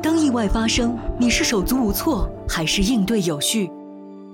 [0.00, 3.70] 当意外发生，你是手足无措，还是应对有序？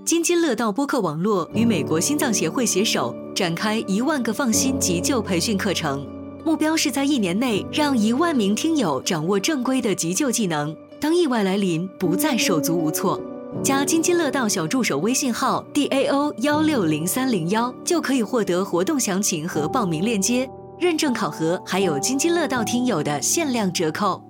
[0.04, 6.06] 津津乐道播客网络与美国心脏协会携手展开一万个放心急救培训课程，
[6.44, 13.20] 目标是在一年内让一万名听友掌握正规的急救技能，当意外来临，不再手足无措。
[13.62, 20.48] 加津津乐道小助手微信号 d a o 幺六零三零幺，就可以获得活动详情和报名链接。
[20.78, 24.22] 认证考核，还有津津乐道听友的限量折扣。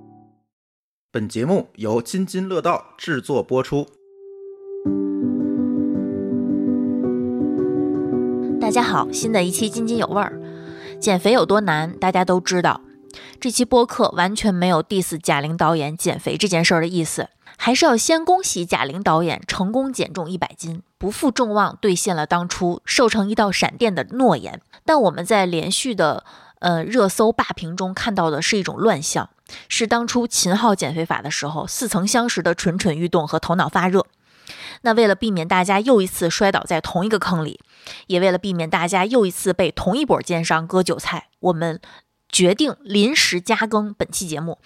[1.11, 3.89] 本节目由津津乐道制作播出。
[8.61, 10.39] 大家好，新的一期津津有味儿。
[11.01, 12.83] 减肥有多难，大家都知道。
[13.41, 24.61] 这期播客完全没有 diss 贾玲导演减肥这件事儿的意思，还是要先恭喜贾玲导演成功减重一百斤，不负众望兑现了当初瘦成一道闪电的诺言。
[24.85, 26.25] 但我们在连续的
[26.59, 29.31] 呃热搜霸屏中看到的是一种乱象，
[29.69, 34.07] 是当初秦昊减肥法的时候似曾相识的蠢蠢欲动和头脑发热。
[34.83, 37.61] 那为了避免大家又一次摔倒在同一个坑里，
[38.07, 41.81] 也为了避免大家又一次被同一波奸商割韭菜，我们
[42.31, 44.59] 决定临时加更本期节目。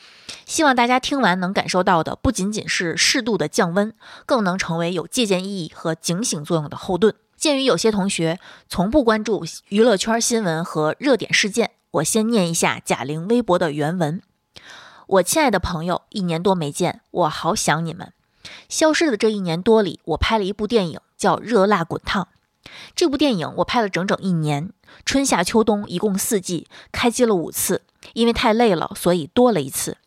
[0.45, 3.95] 希望大家听完能感受到的不仅仅是适度的降温，
[4.27, 7.15] 更能成为有借鉴意义和警醒作用的后盾。
[7.37, 14.23] 鉴于有些同学从不关注娱乐圈新闻和热点事件，我先念一下贾玲微博的原文
[15.13, 18.15] ：“我亲爱的朋友，一年多没见，我好想你们。
[18.71, 22.29] 消失的这一年多里，我拍了一部电影，叫《热辣滚烫》。
[22.97, 24.71] 这部电影我拍了整整一年，
[25.05, 27.83] 春夏秋冬一共四季，开机了五次。
[28.15, 29.99] 因为太累了，所以多了一次。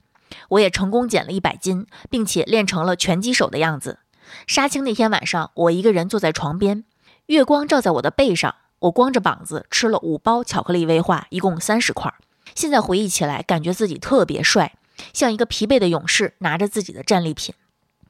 [0.49, 3.99] 我也成功减了一百斤，并且练成了拳击手的样子。
[4.47, 6.83] 杀青那天晚上，我一个人坐在床边。”
[7.27, 12.11] 月光照在我的背上，我光着膀子吃了五包巧克力威化，一共三十块。
[12.55, 14.75] 现在回忆起来，感觉自己特别帅，
[15.13, 17.53] 像一个疲惫的勇士，拿着自己的战利品。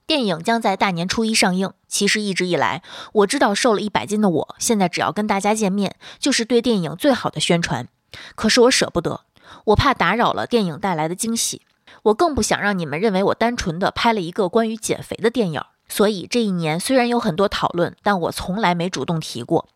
[0.07, 1.71] 电影将在大年初一上映。
[1.87, 2.83] 其实一直以来，
[3.13, 7.87] 我知道瘦了一百斤的我，现在只要跟大家见面，就是对电影最好的宣传。
[8.35, 9.21] 可是我舍不得，
[9.65, 11.63] 我怕打扰了电影带来的惊喜，
[12.03, 15.61] 我更不想让你们认为我单纯的拍了一个关于减肥的电影。
[15.87, 19.67] 所以这一年虽然有很多讨论，但我从来没主动提过，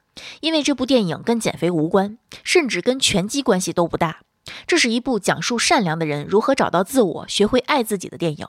[0.42, 4.20] 因为这部电影跟减肥无关，甚至跟拳击关系都不大。
[4.66, 8.48] 这是一部讲述善良的人如何找到自我、学会爱自己的电影。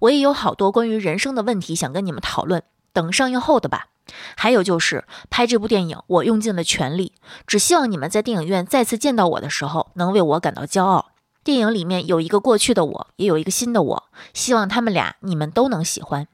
[0.00, 2.62] 我也有好多关于人生的问题想跟你们讨论，
[2.92, 3.88] 等上映后的吧。
[4.36, 7.12] 还有就是拍这部电影，我用尽了全力，
[7.46, 11.12] 只希望你们在电影院再次见到我的时候，能为我感到骄傲。
[11.44, 14.04] 电影里面有一个过去的我，也有一个新的我，
[14.34, 16.26] 希望他们俩你们都能喜欢。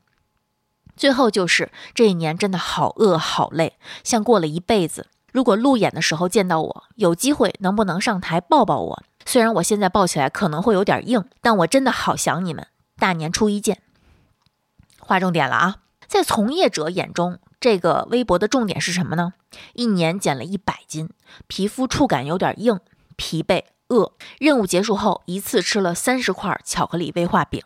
[0.97, 5.09] 最后就是这一年真的好饿好累，像过了一辈子。
[5.37, 9.03] 如果路演的时候见到我，有机会能不能上台抱抱我？
[9.27, 12.67] 虽然我现在抱起来可能会有点硬，但我真的好想你们。
[12.99, 13.83] 大年初一见。
[14.99, 15.77] 划重点了啊，
[16.07, 19.35] 在从业者眼中，这个微博的重点是什么呢？
[19.75, 21.11] 一年减了一百斤，
[21.47, 22.81] 皮肤触感有点硬，
[23.17, 24.15] 疲惫饿。
[24.39, 27.63] 任务结束后，一次吃了三十块巧克力威化饼，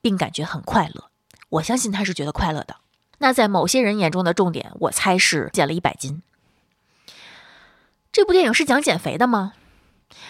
[0.00, 1.06] 并感觉很快乐。
[1.48, 2.76] 我相信他是觉得快乐的。
[3.18, 6.22] 那在某些人眼中的重点，我猜是减了一百斤。
[8.12, 9.52] 这部电影是讲减肥的吗？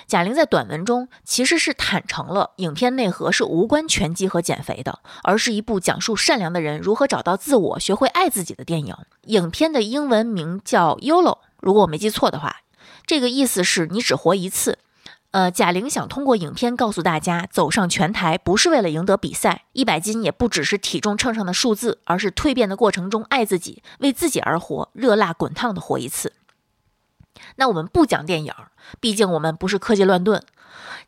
[0.06, 8.94] 贾玲在短文中其实是坦诚了，影片内核是无关拳击和减肥的，而是一部讲述善良的人如何找到自我、学会爱自己的电影。
[9.22, 12.56] 影片的英文名叫 YOLO，如果我没记错的话，
[13.06, 14.78] 这个意思是你只活一次。
[15.30, 26.34] 呃，贾玲想通过影片告诉大家，走上拳台不是为了赢得比赛，一百斤也不只是体重秤上的数字，而是蜕变的过程中爱自己，为自己而活，热辣滚烫的活一次。
[27.56, 28.52] 那我们不讲电影，
[29.00, 30.42] 毕竟我们不是科技乱炖。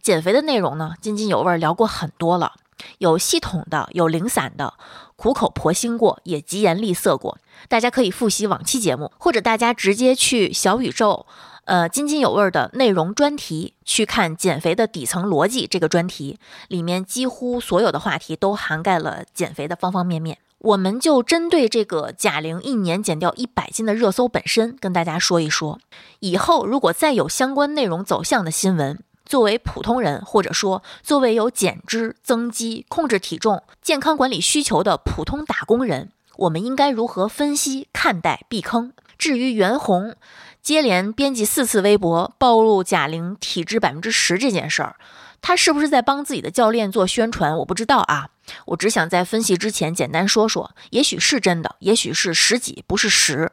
[0.00, 2.54] 减肥的内容呢，津津有味聊过很多了，
[2.98, 4.74] 有系统的，有零散的，
[5.16, 7.38] 苦口婆心过，也疾言厉色过。
[7.68, 11.26] 大家可以复习往期节目，或者大家直接去小宇宙。
[11.64, 20.38] 呃，津津有味的内容专题，去看减肥的底层逻辑这个专题，里面几乎所有的话题都涵盖了减肥的方方面面。
[20.62, 25.80] 我们就针对这个贾玲一年减掉一百斤的热搜本身，跟大家说一说。
[26.20, 38.92] 以后如果再有相关内容走向的新闻，作为普通人，或者说作为有减脂、增肌、控制体重、健康管理需求的普通打工人，我们应该如何分析、看待、避坑？
[39.18, 40.14] 至于袁弘。
[40.62, 44.94] 接连编辑四次微博暴露贾玲体脂百分之十这件事儿，
[45.42, 47.58] 他是不是在帮自己的教练做宣传？
[47.58, 48.30] 我不知道啊。
[48.66, 53.52] 我只想在分析之前简单说说，也许是真的，也许是十几，不是十。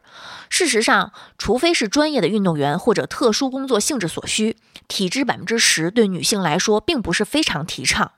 [0.50, 4.58] 事实上，除非是专业的运动员或者特殊工作性质所需，
[4.88, 8.12] 体脂百分之十对女性来说并不是非常提倡。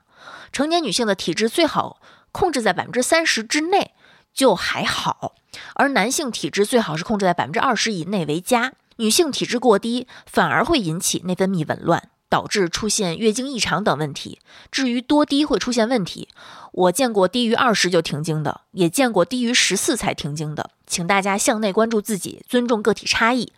[0.52, 2.02] 成年女性的体质最好
[2.32, 3.92] 控制在百分之三十之内
[4.34, 5.36] 就还好，
[5.76, 8.74] 而男性体质最好是控制在百分之二十以内为佳。
[8.98, 14.40] 女性体质过低反而会引起内分泌紊乱，导致出现月经异常等问题。
[14.72, 16.30] 至于多低会出现问题，
[16.72, 20.70] 我见过低于二十就停经的，也见过低于十四才停经的。
[20.88, 23.52] 请大家向内关注自己，尊重个体差异。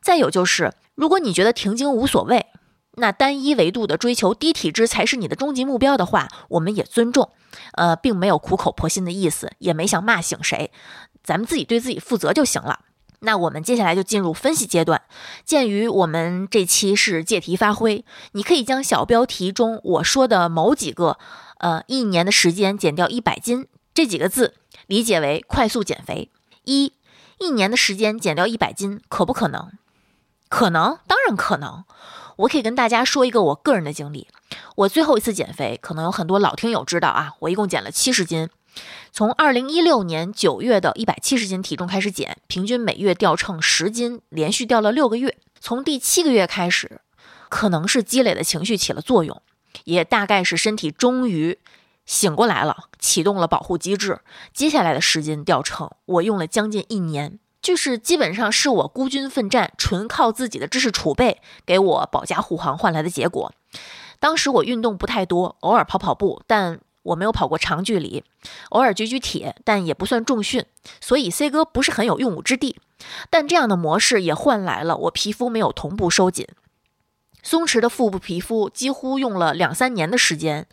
[0.00, 2.46] 再有就是，如果你觉得停经无所谓，
[2.92, 7.30] 那单一维度的追求低体质才是你的终极目标的话，我们也尊重。
[7.72, 10.72] 呃，并没有苦口婆心的意思，也没想骂醒谁，
[11.22, 12.80] 咱们自己对自己负责就行了。
[13.20, 15.02] 那我们接下来就进入分析阶段。
[15.44, 21.18] 鉴于我们这期是借题发挥，你可以将小标题中我说的某几个，
[21.58, 24.54] 呃，一年的时间减掉一百斤这几个字
[24.86, 26.30] 理解为快速减肥。
[26.64, 26.92] 一，
[27.38, 29.70] 一年的时间减掉一百斤，可不可能？
[30.48, 31.84] 可能，当然可能。
[32.36, 34.28] 我可以跟大家说一个我个人的经历。
[34.76, 38.50] 我最后一次减肥，可能有很多老听友知道啊，我一共减了七十斤。
[39.12, 45.38] 从二零一六年九月的一百七十斤体重开始减，平均每月掉秤十斤，连续掉了六个月。
[45.58, 47.00] 从第七个月开始，
[47.48, 49.40] 可能是积累的情绪起了作用，
[49.84, 51.58] 也大概是身体终于
[52.04, 54.20] 醒过来了，启动了保护机制。
[54.52, 63.52] 接下来的十斤掉秤，我用了将近一年，就是基本上是我孤军奋战，纯靠自己的知识储备给我保驾护航换来的结果。
[64.20, 66.80] 当时我运动不太多，偶尔跑跑步，但。
[67.06, 68.22] 我没有跑过长距离，
[68.70, 70.64] 偶尔举举铁，但也不算重训，
[71.00, 72.78] 所以 C 哥不是很有用武之地。
[73.30, 76.46] 但这样的模式也换来了我皮肤没有同步收紧，
[77.42, 80.66] 松弛的腹部皮肤几乎用了两三年的时间，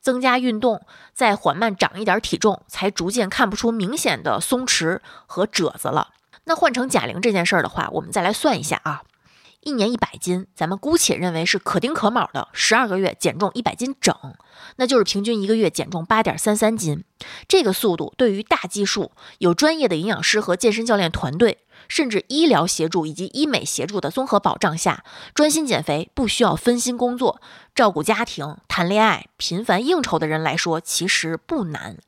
[0.00, 0.82] 增加运动，
[1.12, 6.10] 再缓慢长一点体重，才逐渐看不出明显的松弛和褶子了。
[6.44, 9.02] 那换成贾玲这件事儿的话，我们再来算一下啊。
[9.62, 14.14] 一年一百斤，咱们姑且认为是可丁可卯的，十二个月减重一百斤整，
[14.76, 17.04] 那就是平均一个月减重八点三三斤。
[17.46, 21.58] 这个速度对于大基数、有专业的营养师和健身教练团队，
[21.88, 25.04] 甚至医疗协助以及医美协助的综合保障下，
[25.34, 27.42] 专心减肥，不需要分心工作、
[27.74, 31.98] 照顾家庭、谈恋爱、频繁应酬的人来说，其实不难。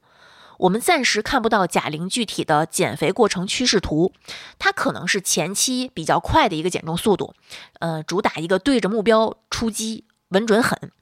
[0.62, 4.12] 我们暂时看不到贾玲具体的减肥过程趋势图，
[4.60, 7.34] 她可能是前期比较快的一个减重速度，
[7.80, 10.92] 呃，主打一个对着目标出击，稳准狠。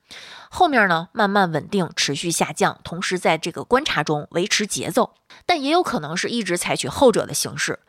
[0.49, 5.13] 后面呢，慢慢稳定，持续下降，同时在这个观察中维持节奏。
[5.45, 7.81] 但也有可能是一直采取后者的形式。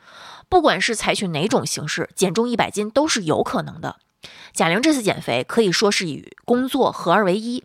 [0.50, 3.96] 不管是采取哪种形式，减重一百斤都是有可能的。
[4.52, 7.64] 贾玲这次减肥可以说是与工作合二为一。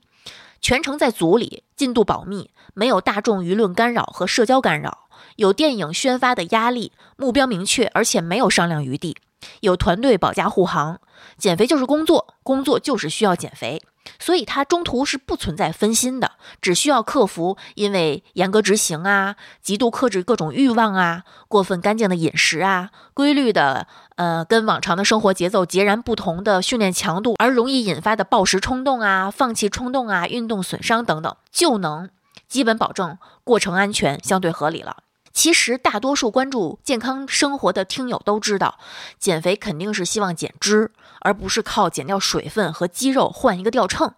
[0.60, 9.16] 全程在组里，进度保密，没有大众舆论干扰和社交干扰，有电影宣发的压力，目标明确，而且没有商量余地，
[9.60, 11.00] 有团队保驾护航。
[11.38, 13.80] 减肥就是工作，工作就是需要减肥。
[14.20, 32.08] 所以它中途是不存在分心的，只需要克服因为严格执行啊、极度克制各种欲望啊、过分干净的饮食啊、规律的呃跟往常的生活节奏截然不同的训练强度而容易引发的暴食冲动啊、放弃冲动啊、运动损伤等等，就能
[32.48, 34.98] 基本保证过程安全相对合理了。
[35.32, 38.78] 其实大多数关注健康生活的听友都知道，
[39.18, 40.92] 减肥肯定是希望减脂。
[41.20, 44.14] 而不是靠减掉水分和肌肉换一个掉秤。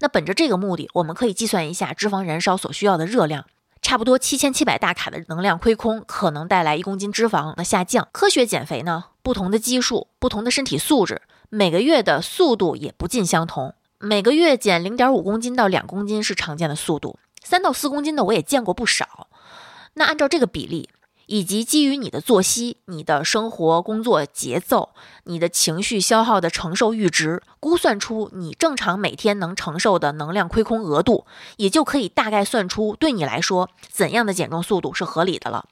[0.00, 3.44] 那本着这个目的，我们可以计算一下脂肪燃烧所需要的热量，
[3.80, 8.08] 差不多七千七百大卡的能量亏空，可能带来一公斤脂肪的下降。
[8.10, 13.74] 科学减肥呢，不同的基数、不同的身体素质，每个月的速度也不尽相同。
[14.00, 19.28] 每个月减零点五公斤到两公斤是常见的速度，三到四公斤的我也见过不少。
[19.94, 20.90] 那按照这个比例。
[21.30, 31.26] 以及基于你的作息、你的生活工作节奏、你的情绪消耗的承受阈值，估算出你正常每天能承受的能量亏空额度，
[31.58, 35.66] 也就可以大概算出对你来说怎样的减重速度是合理的了。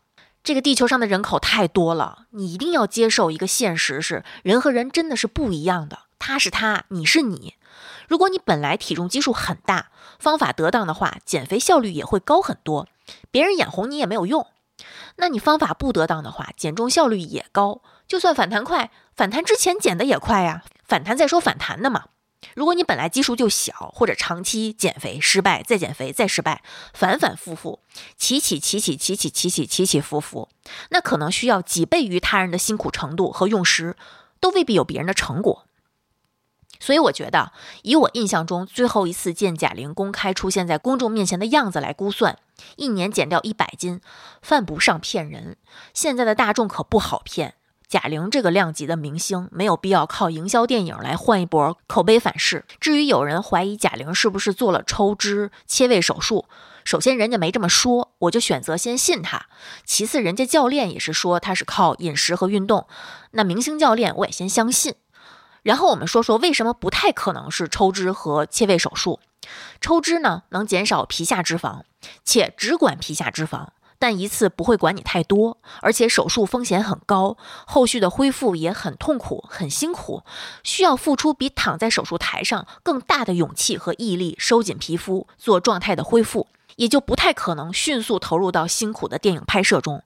[0.45, 6.01] 这个地球上的人口太多了，你一定要接受一个现实：是人和人真的是不一样的。
[6.19, 7.55] 他是他，你是你。
[8.09, 12.89] 如果你本来体重基数很大，方法得当的话，减肥效率也会高很多。
[13.31, 14.47] 别人眼红你也没有用。
[15.17, 17.81] 那你方法不得当的话，减重效率也高。
[18.07, 20.63] 就算反弹快，反弹之前减的也快呀。
[20.85, 22.05] 反弹再说反弹的嘛。
[22.55, 27.81] 如果你本来基数就小，或者长期减肥失败，再减肥再失败，反反复复，
[28.17, 30.49] 起起起起起起起起起起伏伏，
[30.91, 33.97] 那可能需要几倍于他人的辛苦程度和用时，
[34.39, 35.66] 都未必有别人的成果。
[36.79, 37.53] 所以我觉得，
[37.83, 42.39] 以我印象中最后一次见贾玲公开出现在公众面前的样子来估算，
[42.77, 44.01] 一年减掉一百斤，
[44.43, 45.57] 犯不上骗人。
[45.93, 47.55] 现在的大众可不好骗，
[47.89, 52.65] 贾玲这个量级的明星没有必要靠营销电影来换一波口碑反噬。
[52.81, 56.47] 至于有人怀疑贾玲是不是做了抽脂切胃手术，
[56.85, 59.47] 首先人家没这么说，我就选择先信他。
[59.85, 62.87] 其次，人家教练也是说他是靠饮食和运动，
[63.33, 64.95] 那明星教练我也先相信。
[65.67, 69.19] 然后我们说说为什么不太可能是抽脂和切胃手术。
[69.81, 71.81] 抽脂呢，能减少皮下脂肪，
[72.25, 73.71] 且只管皮下脂肪。
[73.99, 80.23] 但一次不会管你太多，而且手术风险很高，后续的恢复也很痛苦、很辛苦，
[80.63, 86.47] 需要付出比躺在手术台上更大的勇气和毅力，收紧皮肤做状态的恢复，
[86.77, 90.05] 也就不太可能迅速投入到辛苦的电影拍摄中。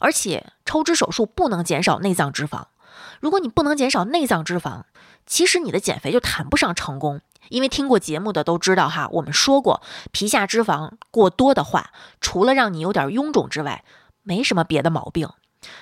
[0.00, 2.64] 而且抽脂手术不能减少内脏脂肪，
[3.20, 4.82] 如果你不能减少内脏脂肪，
[5.26, 7.20] 其实你的减肥就谈不上成功。
[7.50, 9.80] 因为听过节目的都知道哈，我们说过，
[10.12, 13.84] 皮下脂肪过多的话，除了让你有点臃肿之外，
[14.22, 15.30] 没什么别的毛病。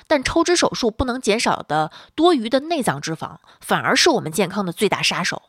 [0.06, 5.42] 但抽脂手术不能减少的多余的内脏脂肪，反而是我们健康的最大杀手。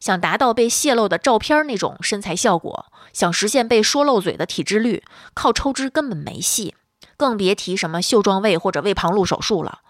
[0.00, 6.74] 想达到被泄露的照片那种身材效果，想实现被说漏嘴的体脂率，靠抽脂根本没戏。
[7.16, 9.80] 更别提什么袖状胃或者胃旁路手术了。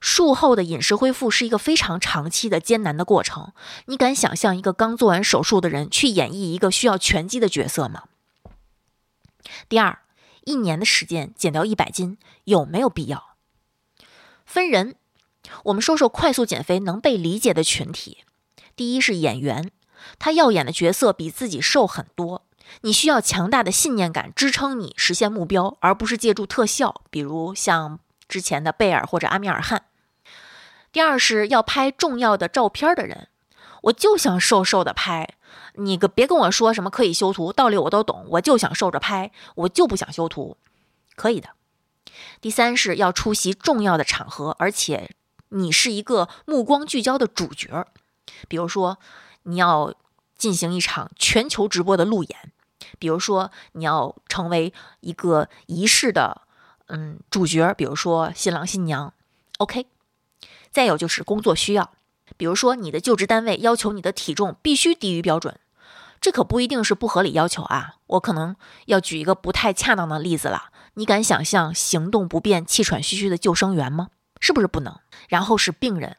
[0.00, 3.52] 术后的饮食恢复是一个非常长期的艰难的过程。
[3.86, 8.04] 你敢想象一个刚做完手术的人去演绎一个需要拳击的角色吗？
[9.68, 10.00] 第二，
[10.44, 13.36] 一年的时间减掉一百斤有没有必要？
[14.44, 14.96] 分人。
[15.64, 18.18] 我们说说快速减肥能被理解的群体。
[18.76, 19.72] 第一是演员，
[20.18, 22.46] 他要演的角色比自己瘦很多。
[22.82, 29.84] 你需要强大的信念感支撑你实现目标，而不是借助特效，比如像之前的贝尔或者阿米尔汗。
[30.90, 33.28] 第二是要拍重要的照片的人，
[33.82, 35.34] 我就想瘦瘦的拍，
[35.74, 40.56] 你个别跟我说什么可以修图，道理我都懂，我就想瘦着拍，我就不想修图，
[41.16, 41.50] 可以的。
[42.40, 45.14] 第三是要出席重要的场合，而且
[45.48, 47.86] 你是一个目光聚焦的主角，
[48.48, 48.98] 比如说
[49.44, 49.94] 你要
[50.36, 52.51] 进行一场全球直播的路演。
[52.98, 56.42] 比如说，你要成为一个仪式的，
[56.86, 59.12] 嗯，主角，比如说新郎新娘
[59.58, 59.86] ，OK。
[60.70, 61.92] 再有就是工作需要，
[62.36, 65.58] 比如说你的就职单位要求你的体重必须低于标准，
[66.20, 67.96] 这可不一定是不合理要求啊。
[68.06, 68.56] 我可能
[68.86, 70.70] 要举一个不太恰当的例子了。
[70.94, 74.08] 你敢想象行动不便、气喘吁吁的救生员吗？
[74.40, 74.98] 是不是不能？
[75.28, 76.16] 然后是病人，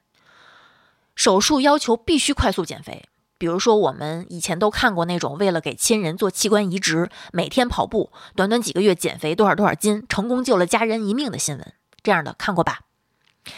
[1.15, 3.09] 手术要求必须快速减肥。
[3.43, 12.83] 比如说，我们以前都看过那种为了给亲人做器官移植，每天跑步，短短几个月减肥多少多少斤，成功救了家人一命的新闻，这样的看过吧？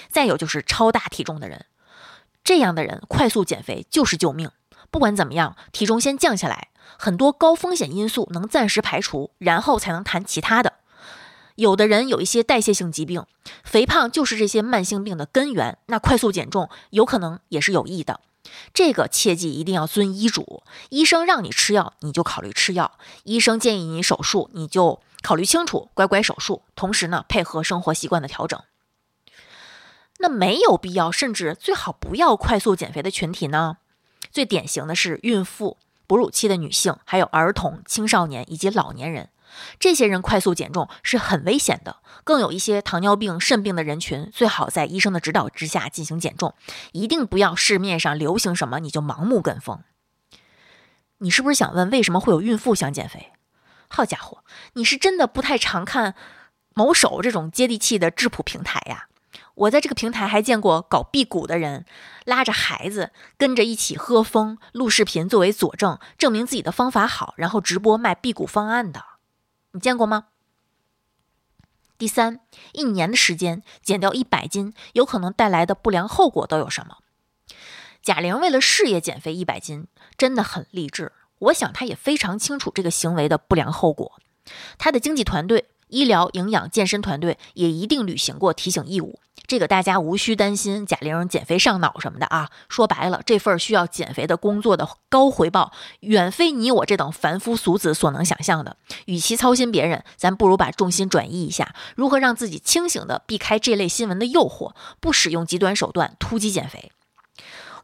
[0.09, 1.67] 再有就是超大体重的人，
[2.43, 4.49] 这样的人快速减肥就是救命。
[4.89, 10.73] 不管怎么样，体重先降下来，很多高风险因素能暂时排除，然后才能谈其他的。
[11.53, 13.23] 有的人有一些代谢性疾病，
[13.63, 18.21] 肥胖就是这些慢性病的根源，那快速减重有可能也是有益的。
[18.73, 22.91] 这个切记一定要遵医嘱，医生让你吃药，你就考虑吃药；
[23.23, 26.63] 医生建议你手术，你就考虑清楚，乖乖手术。
[26.75, 28.61] 同时呢，配合生活习惯的调整。
[30.19, 33.77] 那没有必要，甚至最好不要快速减肥的群体呢？
[34.31, 39.29] 最典型的是孕妇、哺乳期的女性，还有儿童、青少年以及老年人。
[39.79, 46.53] 这些人快速减重是很危险的，更有一些糖尿病、肾病的人群，最好在医生的指导之下进行减重，
[46.91, 49.83] 一定不要市面上流行什么你就盲目跟风。
[51.19, 53.31] 你是不是想问为什么会有孕妇想减肥？
[53.87, 54.43] 好家伙，
[54.73, 56.15] 你是真的不太常看
[56.73, 59.07] 某手这种接地气的质朴平台呀？
[59.55, 61.85] 我在这个平台还见过搞辟谷的人，
[62.25, 69.14] 拉着孩子跟着一起喝风录视频作为佐证，证明自己的方法好，然后直播卖辟谷方案的。
[69.75, 70.27] 你见过吗？
[71.97, 72.39] 第三，
[72.71, 76.99] 一年的时间减掉一百斤，有可能带来的不良后果都有什么？
[78.01, 81.11] 贾玲为了事业减肥一百斤，真的很励志。
[81.39, 84.13] 我想她也非常清楚这个行为的不良后果。
[84.77, 89.19] 她的经纪团队、医疗、营养、健身团队也一定履行过提醒义务。
[89.47, 92.49] 这个大家无需担心贾玲减肥上脑什么的啊！
[92.67, 95.71] 说白了，这份需要减肥的工作的高回报，
[96.01, 98.77] 远非你我这等凡夫俗子所能想象的。
[99.05, 106.91] 与其操心别人，咱不如把重心转移一下，如何让自己清醒的避开这类新闻的诱惑，不使用极端手段突击减肥。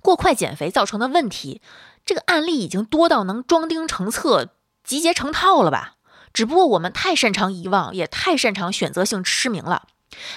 [0.01, 1.61] 过快减肥造成的问题，
[2.05, 4.49] 这个案例已经多到能装订成册、
[4.83, 5.93] 集结成套了吧？
[6.33, 9.83] 只不过我们太擅长遗忘，也太擅长选择性失明了。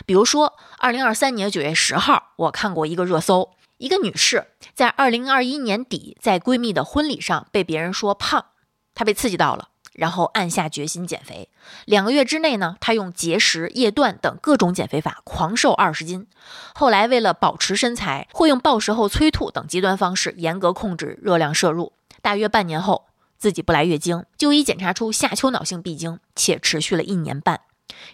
[0.06, 8.46] 比如说，二零二三年九月十号，我看过一个热搜，一个女士在二零二一年底在闺蜜的婚礼上被别人说胖，
[8.94, 11.50] 她被刺激到了，然后暗下决心减肥。
[11.84, 16.26] 两个月之内呢，他用节食、夜断等各种减肥法狂瘦二十斤。
[16.74, 21.92] 后来为了保持身材，会用暴食后催吐等极端方式严格控制热量摄入。
[22.22, 23.06] 大约半年后，
[23.38, 27.60] 自己不来月经，就医检查出下丘脑性闭经，且持续了一年半。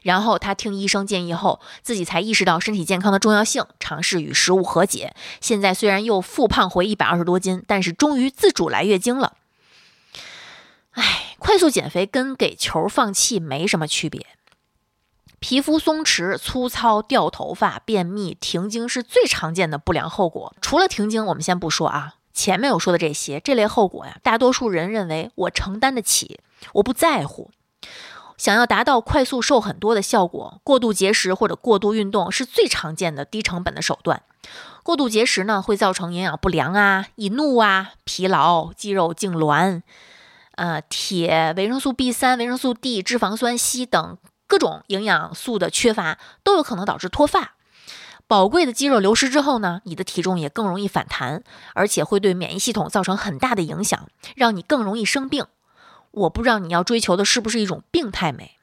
[0.03, 5.15] 然后他听医生建议后，自己才意识到身体健康的重要性，尝试与食物和解。
[5.41, 9.37] 现在虽然又复胖回一百二十多斤，但是终于自主来月经了。
[10.93, 14.27] 唉，快速减肥跟给球放气没什么区别。
[15.39, 20.55] 皮肤松弛、粗糙、掉头发、便秘、停经是最常见的不良后果。
[20.61, 26.41] 除了停经，我们先不说啊，前面我说的这些这类后果呀，大多数人认为我承担得起，
[26.75, 27.51] 我不在乎。
[28.41, 34.23] 想要达到快速瘦很多的效果，过度节食或者过度运动是最常见的低成本的手段。
[34.83, 39.83] 过度节食呢，会造成营养不良啊、易怒啊、疲劳、肌肉痉挛。
[40.53, 44.17] 呃，铁、维生素 B 三、维生素 D、脂肪酸、硒等
[44.47, 47.57] 各种营养素的缺乏，都有可能导致脱发。
[48.27, 51.45] 宝贵的肌肉流失之后呢，你的体重也更容易反弹，
[51.75, 55.45] 而且会对免疫系统造成很大的影响，让你更容易生病。
[56.13, 58.57] 我不知道你要追求的是不是一种病态美。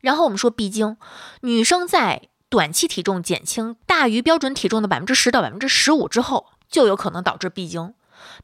[0.00, 0.96] 然后我们说闭经，
[1.42, 7.94] 女生在短期体重减轻大于标准体重的百分之十到百分之十五之后，就有可能导致闭经。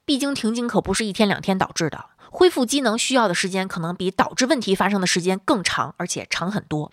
[0.04, 2.06] 闭经停经可不是一天两天导致的。
[2.30, 6.90] 恢复机能需要的时间可能比导致问题发生的时间更长，而且长很多。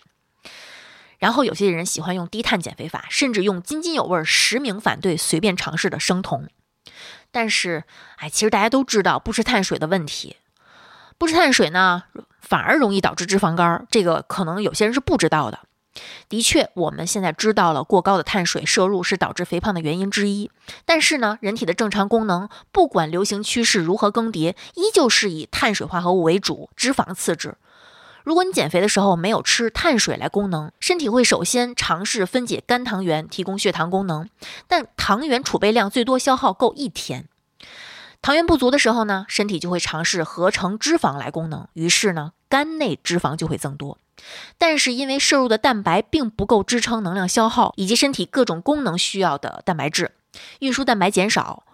[1.18, 6.48] 然后有些人喜欢用低碳减肥法，甚至用津津有味、实名反对随便尝试的生酮。
[7.32, 7.84] 但是，
[8.16, 10.36] 哎，其实大家都知道不吃碳水的问题，
[11.22, 12.02] 不吃碳水呢，
[12.40, 13.86] 反而容易导致脂肪肝。
[13.88, 15.60] 这个可能有些人是不知道的。
[16.28, 20.50] 的确，我们现在知道了过高的碳水摄入是导致肥胖的原因之一。
[20.84, 27.54] 但是呢，人体的正常功能，不管流行趋势如何更迭，依旧是以碳水化合物为主，脂肪次之。
[28.24, 34.28] 如果你减肥的时候没有吃碳水来功能，身体会首先尝试分解肝糖原，提供血糖功能。
[34.66, 37.28] 但糖原储备量最多消耗够一天，
[38.22, 41.66] 糖原不足的时候呢，身体就会尝试合成脂肪来功能。
[41.72, 43.98] 于是呢，肝内脂肪就会增多。
[44.56, 50.12] 但是因为摄入的蛋白并不够支撑能量消耗以及身体各种功能需要的蛋白质，
[50.60, 51.64] 运输蛋白减少，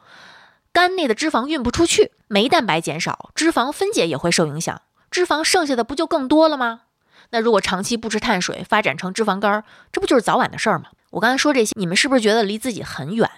[0.72, 6.80] 肝内的脂肪运不出去，酶蛋白减少，脂肪分解也会受影响，脂肪剩下的不就更多了吗？
[7.28, 10.86] 那如果长期不吃碳水，发展成脂肪肝，这不就是早晚的事儿吗？
[11.10, 13.30] 我刚才说这些，你们是不是觉得离自己很远？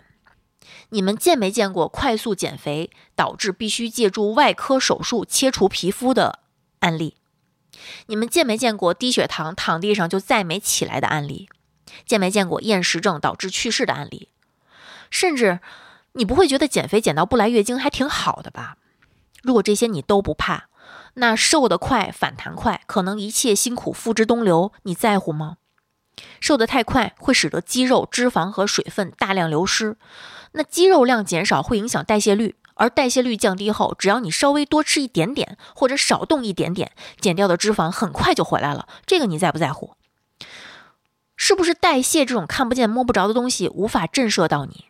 [0.90, 6.40] 你们见没见过快速减肥导致必须借助外科手术切除皮肤的
[6.80, 7.16] 案例？
[8.06, 11.48] 你们见没见过低血糖躺地上就再没起来的案例？
[12.04, 14.28] 见没见过厌食症导致去世的案例？
[15.10, 15.60] 甚至
[16.12, 18.76] 你不会觉得减肥减到不来月经还挺好的吧？
[19.42, 20.68] 如果这些你都不怕，
[21.14, 25.56] 那瘦得快反弹快，可能一切辛苦付之东流，你在乎吗？
[26.40, 29.96] 瘦得太快会使得肌肉、脂肪和水分大量流失，
[30.52, 32.56] 那肌肉量减少会影响代谢率。
[32.74, 38.88] 而代谢率降低后，只要你稍微多吃一点点，或者少动一点点，减掉的脂肪很快就回来了。
[39.04, 39.96] 这个你在不在乎？
[41.36, 44.86] 是不是代谢这种看不见摸不着的东西无法震慑到你？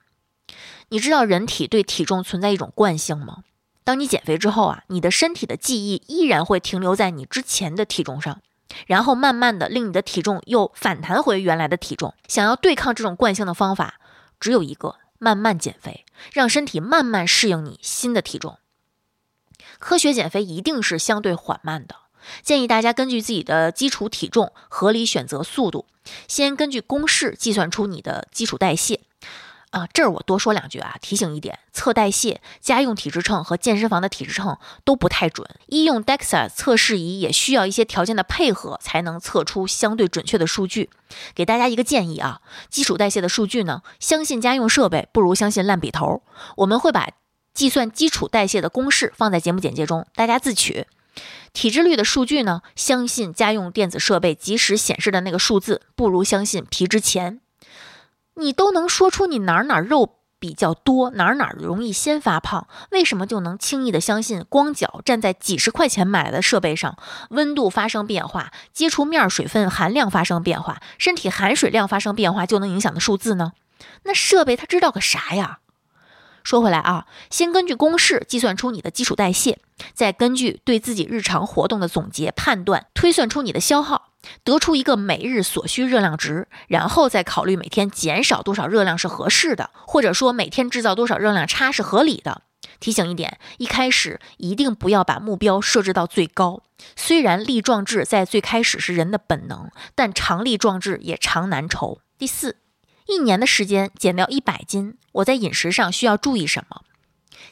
[0.90, 3.38] 你知道人体对体重存在一种惯性吗？
[3.82, 8.40] 当你减肥之后啊，你的身体的记忆依然会停留在你之前的体重上，
[8.86, 12.14] 然后慢慢的令你的体重又反弹回原来的体重。
[12.28, 13.94] 想要对抗这种惯性的方法，
[14.38, 14.94] 只有一个。
[15.20, 18.58] 慢慢减肥，让身体慢慢适应你新的体重。
[19.78, 21.94] 科学减肥一定是相对缓慢的，
[22.42, 25.86] 建议大家根据自己的基础体重合理选择速度，
[26.26, 29.00] 先根据公式计算出你的基础代谢。
[29.70, 35.48] 啊，这儿我多说两句啊，提醒一点，测代谢，家用体脂秤和健身房的体脂秤都不太准。
[35.68, 40.90] 医用 DEXA 测试仪也需要一些条件的配合，才能测出相对准确的数据。
[41.34, 46.22] 给大家一个建议啊，基础代谢的数据呢，相信家用设备不如相信烂笔头。
[46.56, 47.08] 我们会把
[47.54, 50.86] 计算基础代谢的公式放在节目简介中，大家自取。
[51.52, 57.40] 体脂率的数据呢，相信家用电子设备及时显示的那个数字，不如相信皮之前。
[58.34, 66.96] 你都能说出你哪儿哪儿肉比较多，哪儿哪儿容易先发胖，为什么就能轻易的相信光脚站在几十块钱买的设备上，
[67.28, 73.52] 温度发生变化，接触面水分含量发生变化，身体含水量发生变化就能影响的数字呢？
[74.04, 75.58] 那设备它知道个啥呀？
[76.42, 79.58] 说回来啊，先根据公式计算出你的基础代谢，
[79.92, 84.09] 再根据对自己日常活动的总结判断，推算出你的消耗。
[84.44, 92.42] 得出一个每日所需热量值，然后再考虑每天减少多少热量是合适的，或者说每天制造多少热量差是合理的。
[92.78, 96.62] 提醒一点，一开始一定不要把目标设置到最高。
[96.96, 102.00] 虽然力壮志在最开始是人的本能，但常力壮志也常难酬。
[102.18, 102.56] 第四，
[103.06, 106.82] 一年的时间减掉一百斤，我在饮食上需要注意什么？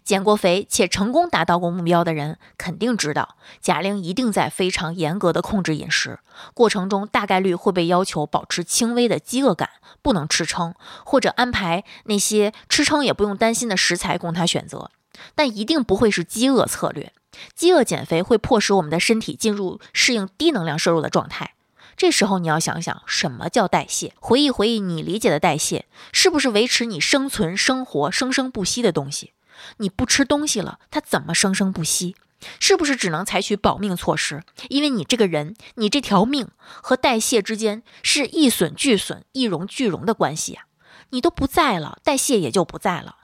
[0.08, 6.20] 减过肥且成功达到过目标的人，肯定知道贾玲一定在非常严格的控制饮食，
[6.54, 9.68] 过程中大概率会被要求保持轻微的饥饿感，
[10.00, 14.90] 不能吃撑，或者安排那些吃撑也不用担心的食材供她选择，
[15.34, 17.12] 但一定不会是饥饿策略。
[17.54, 21.52] 饥饿减肥会迫使我们的身体进入适应低能量摄入的状态，
[21.98, 29.34] 这时候你要想想什么叫代谢，回忆回忆你理解的代谢，是不是维持你生存生活生生不息的东西？
[29.78, 32.16] 你不吃东西了，它怎么生生不息？
[32.60, 34.44] 是不是只能采取保命措施？
[34.68, 40.64] 因为你这个人，你这条命和代谢之间是一损俱损、一荣俱荣的关系啊！
[41.10, 43.16] 你都不在了，代谢也就不在了。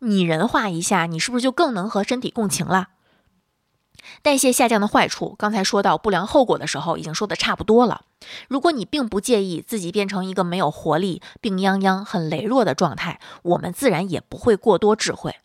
[0.00, 2.88] 拟人化一下，你是不是就更能和身体共情了？
[4.20, 8.02] 代谢下降的坏处，刚才说到不良后果的时候，已经说的差不多了。
[8.48, 15.36] 如果你并不介意自己变成一个没有活力、病殃殃、很羸弱的状态，我们自然也不会过多智慧。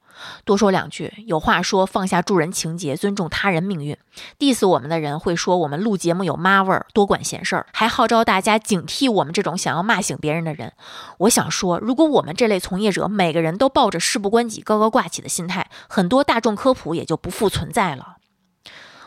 [0.45, 3.97] 多说两句，有话说：放下助人情节，尊重他人命运。
[4.38, 10.73] diss 我们的人会说我们录节目有妈味儿，多管闲事儿，还号召大家警惕我们这种想要骂醒别人的人。
[11.19, 18.17] 我想说，如果我们这类从业者每个人都抱着事不关己、高高挂起的心态，很多大众科普也就不复存在了。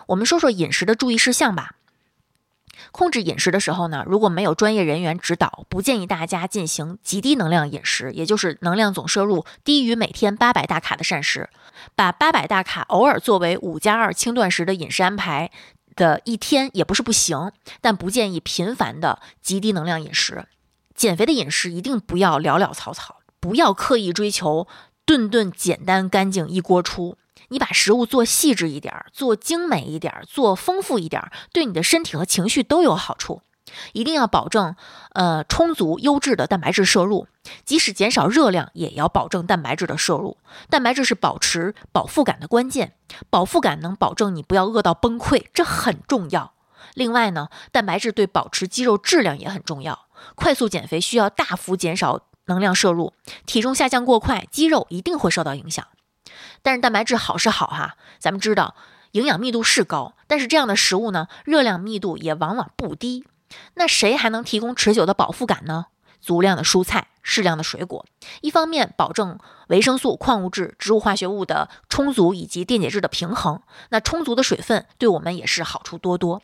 [0.09, 1.73] 我们说说饮食的注意事项吧。
[2.93, 11.49] 控制饮食的时候呢，如果没有专业人员指导，不建议大家进行极低能量饮食，也就是能量总摄入低于每天八百大卡的膳食。
[11.97, 15.51] 把八百大卡偶尔作为五加二轻断食的饮食安排
[15.97, 17.51] 的一天也不是不行，
[17.81, 20.45] 但不建议频繁的极低能量饮食。
[20.95, 24.69] 减肥的饮食一定不要潦潦草草，不要刻意追求
[25.05, 27.17] 顿顿简单干净一锅出。
[27.53, 33.43] 你把食物做细致一点，做精美一点，做丰富一点，对你的身体和情绪都有好处。
[33.93, 34.75] 一定要保证，
[35.13, 37.29] 呃，充足优质的蛋白质摄入，
[37.65, 40.39] 即使减少热量，也要保证蛋白质的摄入。
[40.69, 42.95] 蛋白质是保持饱腹感的关键，
[43.31, 46.55] 饱腹感能保证你不要饿到崩溃，这很重要。
[46.95, 50.07] 另外呢，蛋白质对保持肌肉质量也很重要。
[50.35, 53.13] 快速减肥需要大幅减少能量摄入，
[53.47, 55.87] 体重下降过快，肌肉一定会受到影响。
[56.63, 58.75] 但是蛋白质好是好哈，咱们知道
[59.13, 63.25] 营养密度是高，但是这样的食物呢，热量密度也往往不低。
[63.75, 65.87] 那谁还能提供持久的饱腹感呢？
[66.21, 68.07] 足量的蔬菜，适量的水果，
[68.43, 73.61] 一方面保证维生素、矿物质、植物化学物的充足以及电解质的平衡。
[73.89, 76.41] 那充足的水分对我们也是好处多多。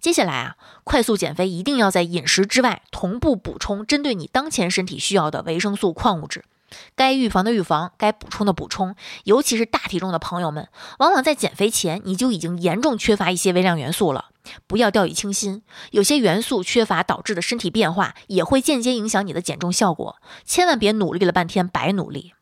[0.00, 6.46] 接下来啊，快速减肥一定要在饮食之外同步补充针对你当前身体需要的维生素、矿物质。
[6.94, 14.26] 该预防的预防，该补充的补充，尤其是大体重的朋友们，往往在减肥前你就已经严重缺乏一些微量元素了。
[14.66, 20.16] 不要掉以轻心，有些元素缺乏导致的身体变化，也会间接影响你的减重效果。
[20.44, 22.32] 千万别努力了半天白努力。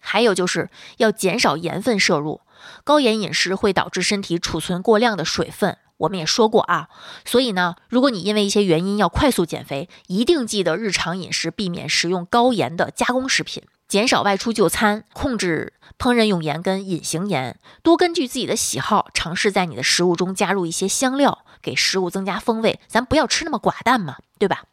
[0.00, 2.42] 还有就是要减少盐分摄入，
[2.84, 5.78] 高盐饮食会导致身体储存过量的水分。
[5.98, 6.88] 我们也说过啊，
[7.24, 22.78] 所以呢，如果你因为一些原因要快速减肥，一定记得日常饮食避免食用高盐的加工食品，减少外出就餐，控制烹饪用盐跟隐形盐，多根据自己的喜好尝试在你的食物中加入一些香料，给食物增加风味。
[22.86, 24.64] 咱不要吃那么寡淡嘛，对吧？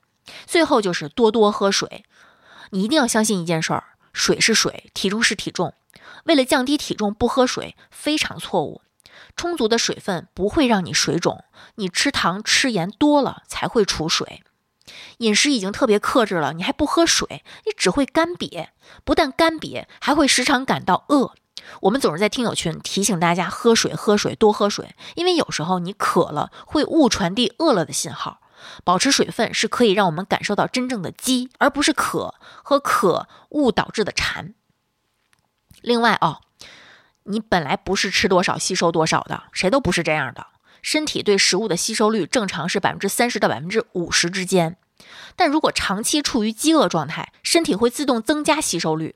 [0.45, 2.03] 最后就是多多喝水，
[2.71, 5.73] 你一定要相信一件事儿：水是水，体重是体重。
[6.25, 8.81] 为了降低体重不喝水，非常错误。
[9.35, 11.43] 充足的水分不会让你水肿，
[11.75, 14.43] 你吃糖吃盐多了才会储水。
[15.19, 18.67] 饮食已经特别克制了，你还不喝水，你只会干瘪，
[19.03, 21.33] 不但干瘪，还会时常感到饿。
[21.81, 28.41] 我们总是在听友群提醒大家喝水，喝水，多喝水，因为有时候你渴了会误传递饿了的信号。
[28.83, 34.53] 保持水分是可以让我们感受到真正的饥，而不是渴和渴误导致的馋。
[35.81, 36.41] 另外哦。
[37.25, 40.47] 你本来不是吃多少吸收多少的，谁都不是这样的。
[40.81, 44.77] 身体对食物的吸收率正常是百分之三十到百分之五十之间，
[45.35, 49.15] 但如果长期处于饥饿状态，身体会自动增加吸收率。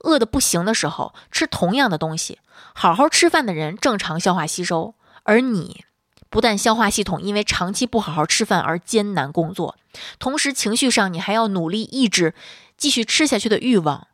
[0.00, 2.40] 饿得不行的时候吃同样的东西，
[2.74, 5.84] 好好吃饭的人正常消化吸收，而你
[6.28, 9.76] 不但消化系统因为长期不好好吃饭而艰难工作，
[10.18, 12.34] 同时情绪上你还要努力抑制
[12.76, 14.07] 继续吃下去的欲望。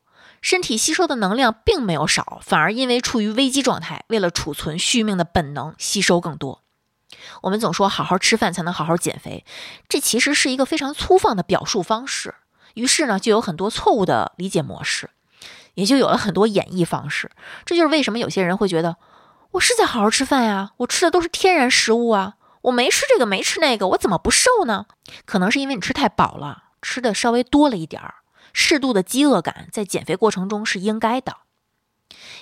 [0.45, 6.61] 身体吸收的能量并没有少，反而因为处于危机状态，为了储存续命的本能，吸收更多。
[7.45, 9.47] 我们总说好好吃饭才能好好减肥，
[9.89, 12.35] 这其实是一个非常粗放的表述方式。
[12.75, 15.09] 于是呢，就有很多错误的理解模式。
[15.73, 17.31] 也就有了很多演绎方式。
[17.65, 18.97] 这就是为什么有些人会觉得，
[19.53, 24.85] 我是在好好吃饭呀，我吃的都是天然食物啊，我没吃这个没吃那个，我怎么不瘦呢？
[25.25, 28.17] 可能是因为你吃太饱了，吃的稍微多了一点儿，
[28.55, 31.37] 适度的饥饿感在减肥过程中是应该的。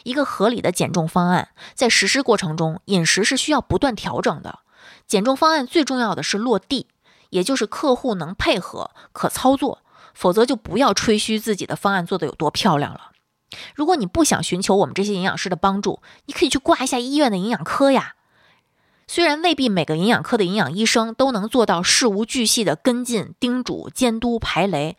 [0.05, 4.61] 一个合理的减重方案在实施过程中，饮食是需要不断调整的。
[5.07, 6.87] 减重方案最重要的是落地，
[7.31, 9.83] 也就是客户能配合、可操作，
[10.15, 13.13] 否则就不要吹嘘自己的方案做得有多漂亮了。
[13.75, 18.17] 如果你不想寻求我们这些营养师的帮助，你可以去挂一下医院的营养科呀。
[19.07, 24.97] 虽然未必每个营养科的营养医生都能做到事无巨细的跟进、叮嘱、监督、排雷。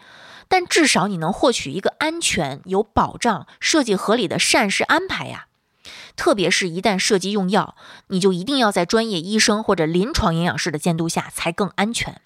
[0.50, 5.48] 但至少你能获取一个安全、有保障、设计合理的膳食安排呀。
[6.16, 7.76] 特别是一旦涉及用药，
[8.10, 12.22] 你就一定要在专业医生或者临床营养师的监督下才更安全。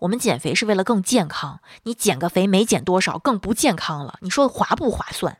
[0.00, 4.18] 我们减肥是为了更健康，你减个肥没减多少，更不健康了。
[4.20, 5.38] 你说划不划算？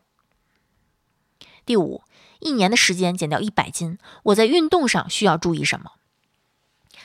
[1.65, 2.03] 第五，
[2.41, 5.93] 一年的时间减掉一百斤，我在运动上需要注意什么？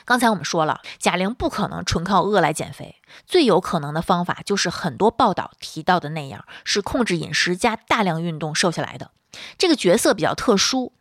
[0.04, 9.12] 刚才我们说了，贾玲不可能纯靠饿来减肥，最有可能的方法就是很多报道提到的那样，是控制饮食加大量运动瘦下来的。
[9.56, 10.92] 这个角色比较特殊，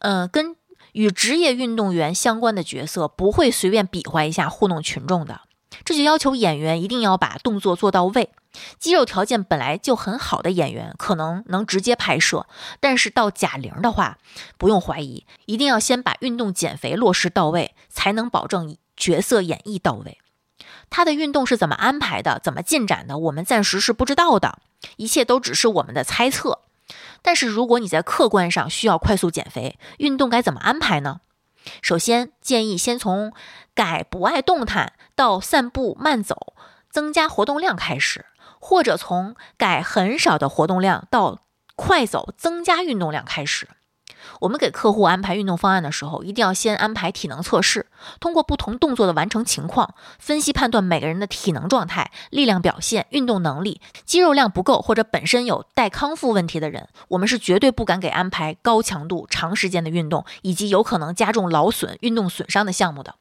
[0.00, 0.56] 嗯，跟
[0.92, 5.42] 与职业运动员相关的角色不会随便比划一下糊弄群众的，
[5.84, 8.30] 这就要求演员一定要把动作做到位。
[8.78, 12.46] 肌肉条件本来就很好的演员可能能直接拍摄，
[12.80, 14.18] 但是到贾玲的话，
[14.58, 20.18] 不用怀疑，一定要先把运动减肥落实到位，才能保证角色演绎到位。
[20.90, 24.58] 她的运动是怎么安排的，怎么进展的，我们暂时是不知道的，
[24.96, 26.60] 一切都只是我们的猜测。
[27.22, 31.20] 但是如果你在客观上需要快速减肥，运动该怎么安排呢？
[31.80, 33.32] 首先建议先从
[33.74, 36.54] 改不爱动弹到散步慢走，
[36.90, 38.26] 增加活动量开始。
[38.58, 41.40] 或者从改很少的活动量到
[41.76, 43.68] 快走增加运动量开始，
[44.40, 47.86] 我们给客户安排运动方案的时候，一定要先安排体能测试，
[48.20, 63.16] 通过不同动作的完成情况，分析判断每个人的体能状态、力量表现、运动能力、肌肉量不够或者本身有待康复问题的人，我们是绝对不敢给安排高强度、长时间的运动以及有可能加重劳损、运动损伤的项目的。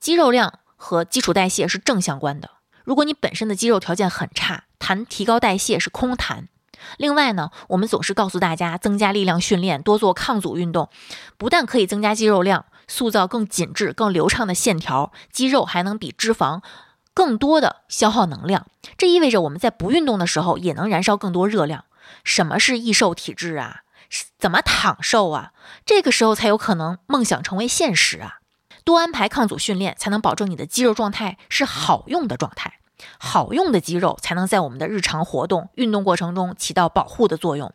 [0.00, 2.50] 肌肉量和基础代谢是正相关的。
[2.84, 6.48] 如果你本身的肌肉条件很差，谈提高代谢是空谈。
[6.96, 10.88] 另外呢，我们总是告诉大家，增加力量训练，多做抗阻运动，
[11.36, 16.62] 不但可以增加肌肉量，塑造更紧致、更流畅的线条，肌肉还能比脂肪
[17.12, 18.66] 更多的消耗能量。
[18.96, 21.84] 这意味着我们在不运动的时候也能燃烧更多热量。
[22.22, 23.82] 什么是易瘦体质啊？
[24.38, 25.52] 怎么躺瘦啊？
[25.84, 28.37] 这个时候才有可能梦想成为现实啊！
[28.88, 32.78] 多安排抗阻训练，才能保证你的肌肉状态是好用的状态。
[33.18, 37.70] 好用的肌肉才能在我们的日常活动、运动过程中起到保护的作用。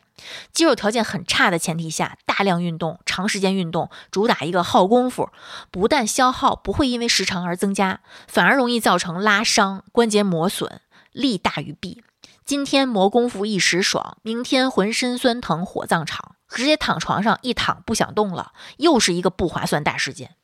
[0.52, 5.30] 肌肉条件很差的前提下，大量运动、长时间运动，主打一个耗功夫，
[5.70, 10.80] 不但消耗不会因为时长而增加，反而容易造成拉伤、关节磨损，
[11.12, 12.02] 利大于弊。
[12.44, 20.34] 今天磨功夫一时爽，明天浑身酸疼、火葬场，直接躺床上一躺不想动了，又是一个不划算大事件。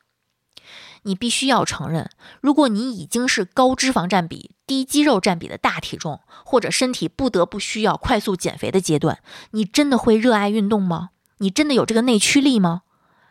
[1.02, 2.10] 你必须要承认，
[2.40, 9.20] 如果你已经是高脂肪占比、低肌肉占比的大体重，或者身体不得不需要快速减肥的阶段，
[9.52, 11.10] 你真的会热爱运动吗？
[11.38, 12.82] 你真的有这个内驱力吗？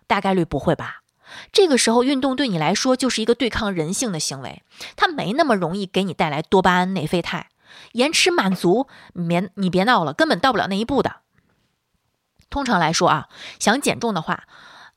[0.08, 1.04] 大概率不会吧。
[1.52, 4.64] 这个时候，运动对你来说就是一个对抗人性的行为，
[4.96, 7.50] 它没那么容易给你带来多巴胺、内啡肽，
[7.92, 8.88] 延迟满足。
[9.14, 11.18] 别你别闹了，根本到不了那一步的。
[12.50, 13.30] 通常来说啊，
[13.60, 14.46] 想减重的话。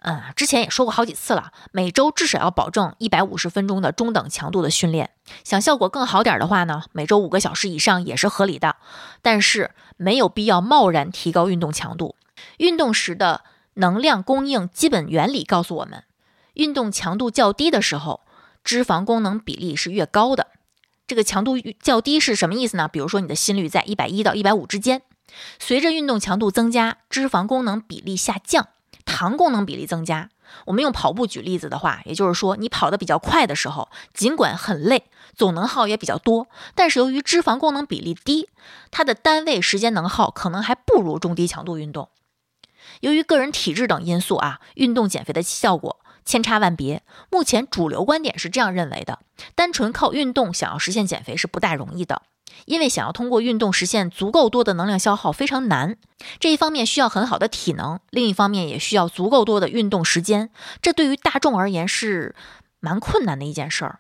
[0.05, 5.11] 嗯，之前也说过好几次了，每周至少要保证一百五十分钟的中等强度的训练。
[5.45, 8.77] 想效果更好点的话呢，每周五个小时以上也是合理的。
[9.23, 12.17] 但是没有必要贸然提高运动强度。
[12.57, 13.43] 运动时的
[13.75, 16.03] 能量供应基本原理告诉我们，
[16.55, 18.23] 运动强度较低的时候，
[18.65, 20.49] 脂肪功能比例是越高的。
[21.07, 22.89] 这个强度较低是什么意思呢？
[22.89, 25.03] 比如说你的心率在一百一到一百五之间，
[25.61, 28.67] 随着运动强度增加，脂肪功能比例下降。
[29.05, 30.31] 糖功能比例增加。
[30.67, 38.51] 我们用跑步举例子的话，也就是说，你跑得比较快的时候，尽管很累，总能耗也比较多，但是由于脂肪功能比例低，
[38.91, 42.11] 它的单位时间能耗可能还不如中低强度运动。
[43.01, 47.03] 由于个人体质等因素啊，运动减肥的效果千差万别。
[47.31, 49.21] 目前主流观点是这样认为的：
[49.55, 52.23] 单纯靠运动想要实现减肥是不大容易的。
[52.65, 55.97] 因为想要通过运动实现足够多的能量消耗非常难，
[56.39, 62.35] 这一方面需要很好的体能，另一方面也需要足够多的运动时间，这对于大众而言是
[62.81, 63.99] 蛮困难的一件事儿。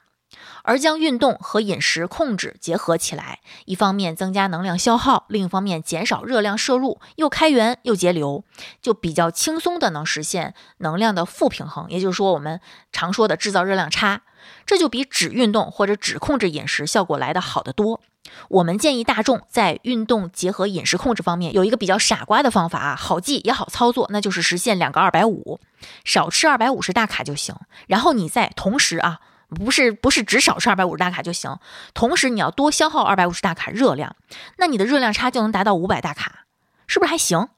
[0.64, 8.44] 而将运动和饮食控制结合起来，一方面增加能量消耗，另一方面减少热量摄入，又开源又节流，
[8.80, 12.60] 就比较轻松的能实现能量的负平衡，也就是说我们
[12.92, 14.22] 常说的制造热量差，
[14.64, 18.00] 这就比只运动或者只控制饮食效果来得好得多。
[18.48, 25.60] 我们建议大众在运动结合饮食控制方面有一个比较傻瓜的方法啊，好记也好操作，那就是实现两个二百五，
[26.04, 27.54] 少吃二百五十大卡就行，
[27.86, 29.20] 然后你再同时啊。
[29.54, 31.58] 不是不是只少吃二百五十大卡就行，
[31.92, 34.16] 同时你要多消耗二百五十大卡热量，
[34.56, 36.46] 那你的热量差就能达到五百大卡，
[36.86, 37.50] 是不是还行？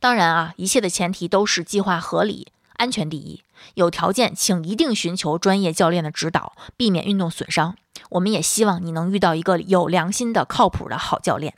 [0.00, 3.42] 当然啊，一切的前提都是计划合理，安全第一。
[3.74, 7.76] 有条件请一定寻求专业教练的指导，避免运动损伤。
[8.10, 11.54] 我们也希望你能遇到一个有良心的、靠谱的好教练。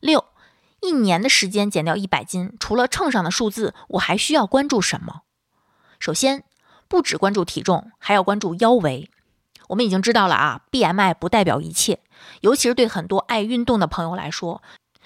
[0.00, 0.26] 六，
[0.80, 5.22] 一年的时间减掉一百斤，除了秤上的数字，我还需要关注什么？
[5.98, 6.44] 首先。
[6.86, 9.10] 不只关注体重，还要关注腰围。
[9.68, 12.00] 我们已经知道了啊，BMI 不代表一切，
[12.42, 14.62] 尤其是对很多爱运动的朋友来说，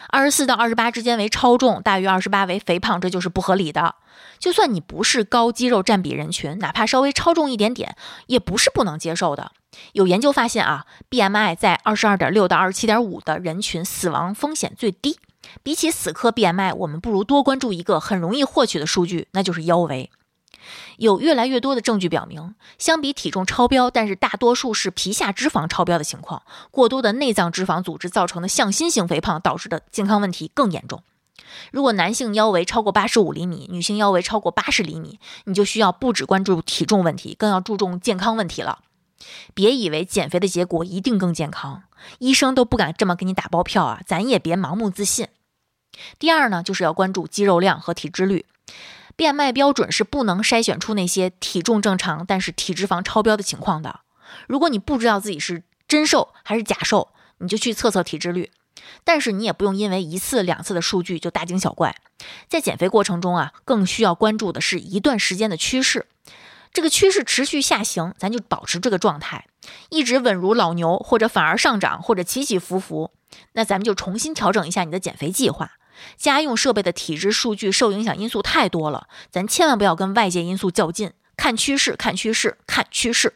[0.09, 3.97] 二十四到二十八之间为超重，大于二十八为肥胖，这就是不合理的。
[4.39, 9.53] 就算你不是高肌肉占比人群，哪怕稍微超重一点点，也不是不能接受的。
[9.93, 15.19] 有研究发现啊，BMI 在二十二点六到二十七点五的人群死亡风险最低。
[15.63, 20.11] 比起死磕 BMI，我们不如多关注一个很容易获取的数据，那就是腰围。
[20.97, 31.03] 有越来越多的证据表明，相比体重超标，但是大多数是皮下脂肪超标的情况，过多的内脏脂肪组织造成的向心性肥胖导致的健康问题更严重。
[31.73, 38.81] 如果男性腰围超过八十五厘米，女性腰围超过八十厘米，你就需要不只关注体重问题，更要注重健康问题了。
[39.55, 41.83] 别以为减肥的结果一定更健康，
[42.19, 44.01] 医生都不敢这么给你打包票啊！
[44.07, 45.27] 咱也别盲目自信。
[46.19, 48.47] 第二呢，就是要关注肌肉量和体脂率。
[49.19, 53.99] 变卖标准是不能筛选出那些体重正常但是体脂肪超标的情况的。
[54.47, 58.53] 如果你不知道自己是真瘦还是假瘦，你就去测测体脂率。
[59.03, 61.97] 但是你也不用因为一次两次的数据就大惊小怪。
[62.47, 66.07] 在减肥过程中啊，更需要关注的是一段时间的趋势。
[66.73, 69.47] 这个趋势持续下行，咱就保持这个状态，
[69.91, 73.11] 一直稳如老牛，或者反而上涨，或者起起伏伏，
[73.55, 75.73] 那咱们就重新调整一下你的减肥计划。
[76.17, 83.35] 家用设备的体质数据受影响因素太多了，咱千万不要跟外界因素较劲，看趋势，看趋势，看趋势。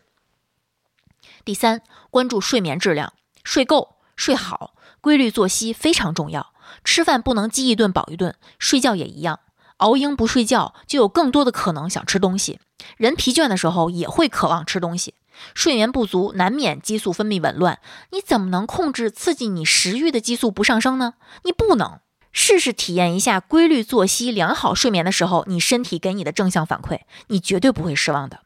[1.45, 6.53] 第三，关注睡眠质量，睡够、睡好，规律作息非常重要。
[6.85, 9.41] 吃饭不能饥一顿饱一顿，睡觉也一样，
[9.79, 12.61] 熬鹰不睡觉，就有更多的可能想吃东西。
[12.97, 15.15] 人疲倦的时候也会渴望吃东西，
[15.55, 21.15] 睡眠不足难免激素分泌紊乱，你怎么能控制刺激你食欲的激素不上升呢？
[21.45, 22.01] 你不能。
[22.33, 28.41] 试试体验一下规律作息、良好睡眠的时候，你身体给你的正向反馈，你绝对不会失望的。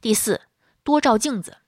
[0.00, 0.40] 第四，
[0.82, 1.58] 多照镜子。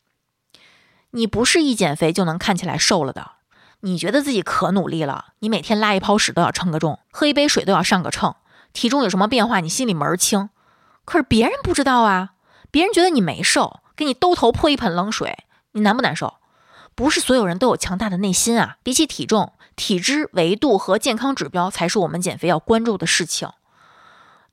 [1.11, 3.33] 你不是一减肥就能看起来瘦了的。
[3.81, 8.35] 你觉得自己可努力了，你每天拉一泡屎都要称个重，喝一杯水都要上个秤，
[8.73, 10.51] 体重有什么变化你心里门儿清。
[11.05, 12.33] 可是别人不知道啊，
[12.71, 16.35] 别人觉得你没瘦，给你兜头泼一盆冷水，你难不难受？
[16.97, 18.79] 不是所有人都有强大的内心啊！
[18.83, 23.51] 比起体重、体脂、维度和健康指标，才是我们减肥要关注的事情。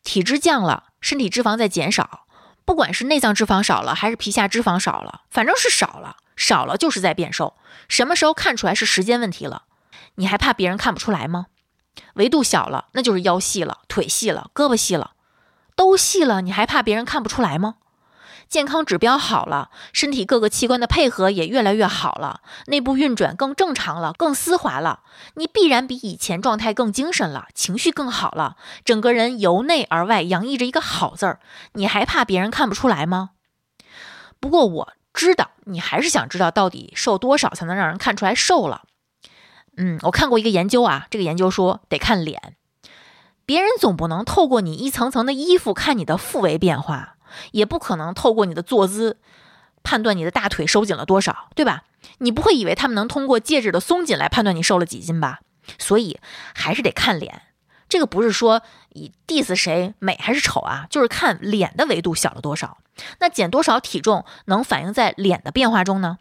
[0.04, 2.28] 体脂降了，身体脂肪在减少，
[2.66, 7.56] 不管是内脏脂肪少了，还是皮下脂肪少了，反正是少了，少了就是在变瘦。
[7.88, 9.64] 什么时候看出来是时间问题了？
[10.16, 11.48] 你还怕别人看不出来吗？
[12.16, 15.12] 维度小了，那就是腰细了，腿细了，胳膊细了，
[15.76, 17.76] 都细了，你还怕别人看不出来吗？
[18.54, 25.00] 健康指标好了，身体各个器官的配合也越来越好了，内部运转更正常了，更丝滑了，
[25.34, 31.40] 你必然比以前状态更精神了，情绪更好了，整个人由内而外洋溢着一个好字儿，
[31.72, 33.32] 你还怕别人看不出来吗？
[34.40, 38.84] 不过我知道你还是想知道到底瘦多少才能让人看出来瘦了。
[39.78, 42.56] 嗯，我看过一个研究啊，这个研究说得看脸，
[43.48, 47.13] 别人总不能透过你一层层的衣服看你的腹围变化。
[47.52, 49.18] 也不可能透过你的坐姿
[49.84, 51.84] 判断你的大腿收紧了多少，对吧？
[52.20, 55.40] 你不会以为他们能通过戒指的松紧来判断你瘦了几斤吧？
[55.78, 56.20] 所以
[56.54, 57.42] 还是得看脸。
[57.88, 58.62] 这个不是说
[58.94, 62.78] 以 diss 谁美还是丑啊，就是看脸的维度小了多少。
[63.20, 66.18] 那减多少体重能反映在脸的变化中呢？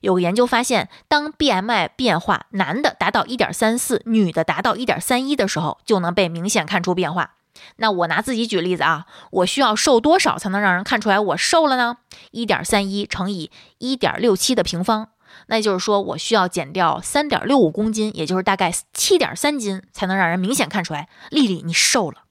[0.00, 7.34] 有个研究发现，当 BMI 变化男的达到一点三四，女的达到一点三一的时候，就能被明显看出变化。
[7.76, 11.98] 那我拿自己举例子啊，我需要瘦多少才能让人看出来我瘦了呢？
[12.30, 15.10] 一点三一乘以一点六七的平方，
[15.46, 22.22] 那就是说我需要减掉三点六五公斤，也就是大概七点三斤，才能让人明显看出来丽丽你瘦了。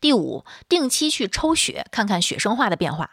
[0.00, 3.10] 第五，定期去抽血，看看血生化的变化。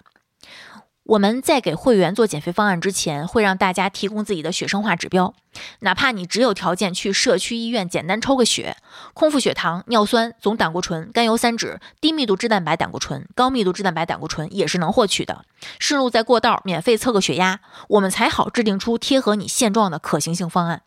[1.09, 5.33] 我们在给会员做减肥方案之前，会让大家提供自己的血生化指标，
[5.79, 8.77] 哪怕你只有条件去社区医院简单抽个血，
[9.15, 15.45] 空腹血糖、尿酸、总胆固醇、甘油三酯、低密度脂蛋白胆固醇、高密度脂蛋白胆固醇也是能获取的。
[15.79, 20.83] 顺路在过道免费测个血压，我们才好制定出贴合你现状的可行性方案。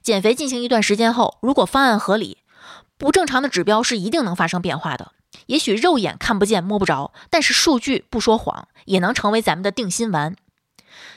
[0.00, 2.38] 减肥进行一段时间后，如果方案合理，
[2.96, 5.12] 不正常的指标是一定能发生变化的。
[5.46, 10.36] 也许肉眼看不见摸不着，但是数据不说谎，也能成为咱们的定心丸。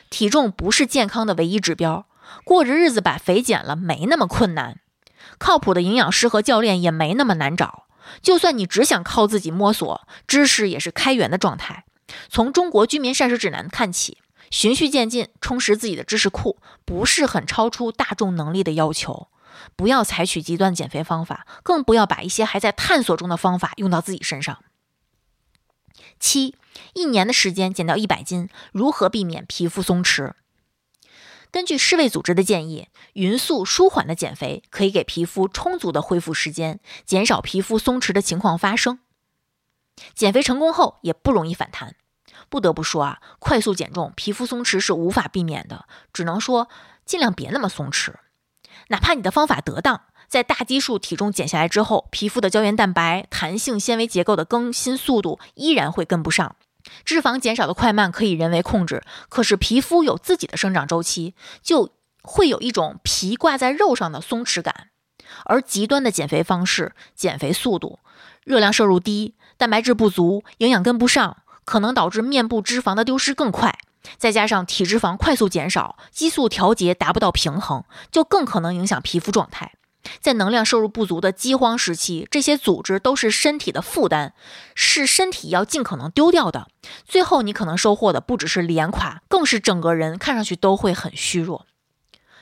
[0.10, 2.06] 体重不是健康的唯一指标，
[2.44, 4.80] 过着日子把肥减了没那么困难。
[5.38, 7.86] 靠谱的营养师和教练也没那么难找。
[8.22, 11.84] 就算你只想靠自己摸索，知识也是开源的状态。
[12.30, 14.20] 从中国居民膳食指南看起，
[14.50, 19.28] 循序渐进，充实自己的知识库，不是很超出大众能力的要求。
[19.76, 24.64] 不要采取极端减肥方法，更不要把一些还在探索中的方法用到自己身上。
[26.20, 26.56] 七，
[26.94, 30.34] 一年的时间减掉一百斤，如何避免皮肤松弛？
[31.50, 39.00] 根据世卫组织的建议，匀速舒缓的减肥可以给皮肤充足的恢复时间，减少皮肤松弛的情况发生。
[40.14, 41.96] 减肥成功后也不容易反弹。
[42.50, 46.70] 不得不说啊，快速减重，皮肤松弛是无法避免的，只能说
[47.06, 48.14] 尽量别那么松弛。
[48.90, 56.56] 哪怕你的方法得当，在大基数体重减下来之后，皮肤的胶原蛋白、弹性纤维结构的更新速度依然会跟不上。
[57.04, 64.90] 脂肪减少的快慢可以人为控制，可是皮肤有自己的生长周期，就会有一种皮挂在肉上的松弛感。
[65.44, 68.00] 而极端的减肥方式，减肥速度、
[68.46, 73.78] 热量摄入低、蛋白质不足、营养跟不上，可能导致面部脂肪的丢失更快。
[74.18, 79.74] 再加上体脂肪快速减少，激素调节达不到平衡，就更可能影响皮肤状态。
[80.22, 84.32] 在能量摄入不足的饥荒时期，这些组织都是身体的负担，
[84.74, 86.68] 是身体要尽可能丢掉的。
[87.06, 91.66] 最后，你可能收获的不只是脸垮，更是整个人看上去都会很虚弱。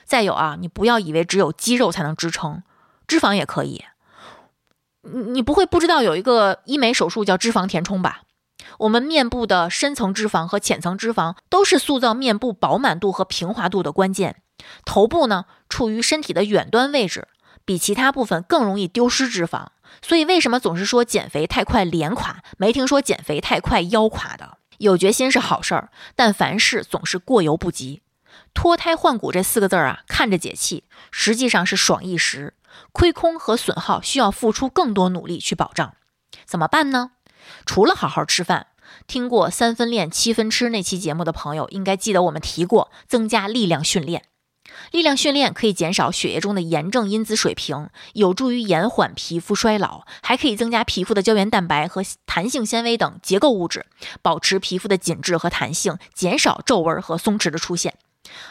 [0.04, 2.62] 再有啊，你不要以为只有肌肉才能支撑，
[3.08, 3.84] 脂肪也可以。
[5.02, 8.22] 你你不会不知道有一个医美手术叫脂肪填充吧？
[8.78, 14.42] 我们面部的深层脂肪和浅层脂肪都是塑造面部饱满度和平滑度的关键。
[14.84, 17.28] 头部呢，处于身体的远端位置，
[17.64, 19.66] 比其他部分更容易丢失脂肪。
[20.02, 24.58] 所以为什么总是说减肥太快脸垮，没听说减肥太快腰垮的？
[24.78, 28.02] 有决心是好事儿，但凡事总是过犹不及。
[28.52, 32.54] 脱胎换骨这四个字儿啊，看着解气，实际上是爽一时，
[32.92, 35.94] 亏空和损耗需要付出更多努力去保障。
[36.44, 37.12] 怎么办呢？
[37.64, 38.66] 除了好好吃饭，
[39.06, 44.24] 听过三分练七分吃那期节目的朋友应该记得我们提过增加力量训练。
[44.90, 53.86] 力量训练可以减少血液中的炎症因子水平，有助于延缓皮肤衰老，还可以增加皮肤的胶原蛋白和弹性纤维等结构物质，
[54.22, 57.94] 保持皮肤的紧致和弹性，减少皱纹和松弛的出现。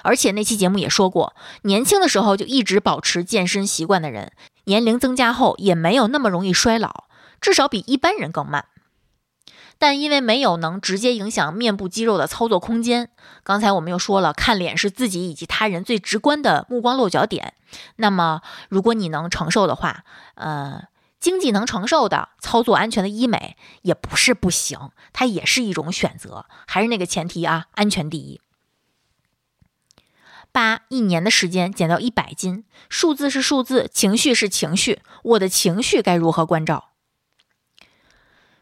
[0.03, 4.31] 而且那期节目也说过，年轻的时候就一直保持健身习惯的人，
[4.63, 7.05] 年龄增加后也没有那么容易衰老，
[7.41, 8.65] 至少比一般人更慢。
[9.77, 13.09] 但因为没有能直接影响面部肌肉的操作空间，
[13.43, 17.53] 刚才我们又说了，看脸是自己以及他人最直观的目光落脚点。
[17.97, 20.05] 那么，如果你能承受的话，
[20.35, 20.83] 呃，
[21.19, 26.45] 经济能承受的、操作安全的医美也不是不行，它也是一种选择。
[26.67, 28.39] 还是那个前提啊，安全第一。
[30.51, 36.91] 八一年的时间减到一百斤，数字是数字，情绪是情绪，我的情绪该如何关照？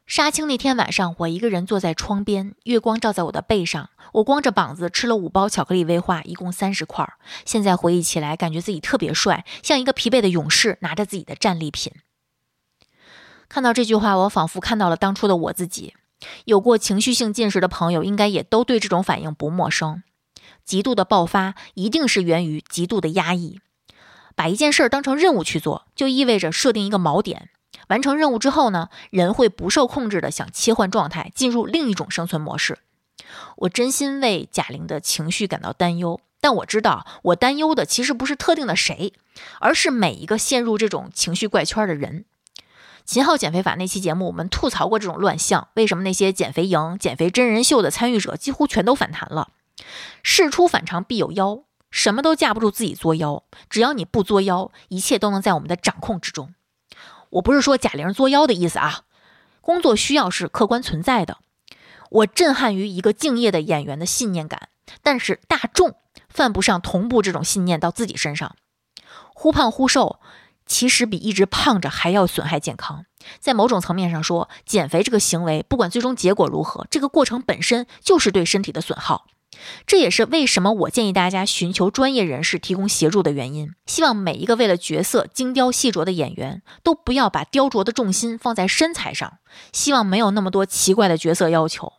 [0.06, 7.08] 杀青那天晚上，我一个人坐在窗边，月光照在我的背上，我光着膀子吃了五包巧克力威化，一共三十块。
[7.46, 11.94] 现在回忆起来，感觉自己特别帅，像一个疲惫的勇士，拿着自己的战利品。
[13.48, 15.94] 看到这句话，我仿佛看到了当初的我自己。
[16.46, 20.04] 有过情绪性进食的朋友，应该也都对这种反应不陌生。
[20.66, 23.60] 极度的爆发，一定是源于极度的压抑。
[24.36, 27.50] 把一件事儿当成任务去做，就意味着设定一个锚点。
[27.88, 32.80] 完成任务之后呢，人会不受控制的想切换状态，进入另一种生存模式。
[33.58, 39.14] 我真心为贾玲的情绪感到担忧，但我知道我担忧的其实不是特定的谁，
[39.60, 42.26] 而是每一个陷入这种情绪怪圈的人。
[43.06, 49.50] 秦昊减肥法那期节目，我们吐槽过这种乱象，为什么那些减肥营、减肥真人秀的参与者几乎全都反弹了？
[50.22, 56.54] 事出反常必有妖，什么都架不住自己作妖，只要你不作妖，一切都能在我们的掌控之中。
[57.34, 59.02] 我不是说贾玲作妖的意思啊，
[59.62, 61.38] 工作需要是客观存在的。
[62.12, 64.70] 我震撼于一个敬业的演员的信念感，
[65.02, 65.96] 但是大众
[66.30, 68.56] 犯不上同步这种信念到自己身上。
[69.34, 70.20] 忽胖忽瘦，
[70.68, 73.06] 其实比一直胖着还要损害健康。
[73.40, 79.26] 在某种层面上说，减肥这个行为，不管最终结果如何，这个过程本身就是对身体的损耗。
[79.86, 83.72] 这也是为什么我建议大家寻求专业人士提供协助的原因。
[83.86, 89.40] 希望每一个为了角色精雕细琢的演员，都不要把雕琢的重心放在身材上。
[89.72, 91.94] 希望没有那么多奇怪的角色要求。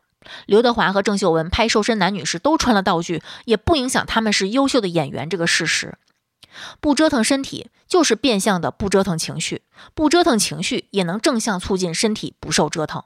[0.47, 5.99] 刘德华和郑秀文拍瘦身男女时都穿了道具，也不影响他们是优秀的演员这个事实。
[6.81, 9.59] 不折腾身体，就是变相的不折腾情绪；
[9.93, 13.05] 不折腾情绪，也能正向促进身体不受折腾。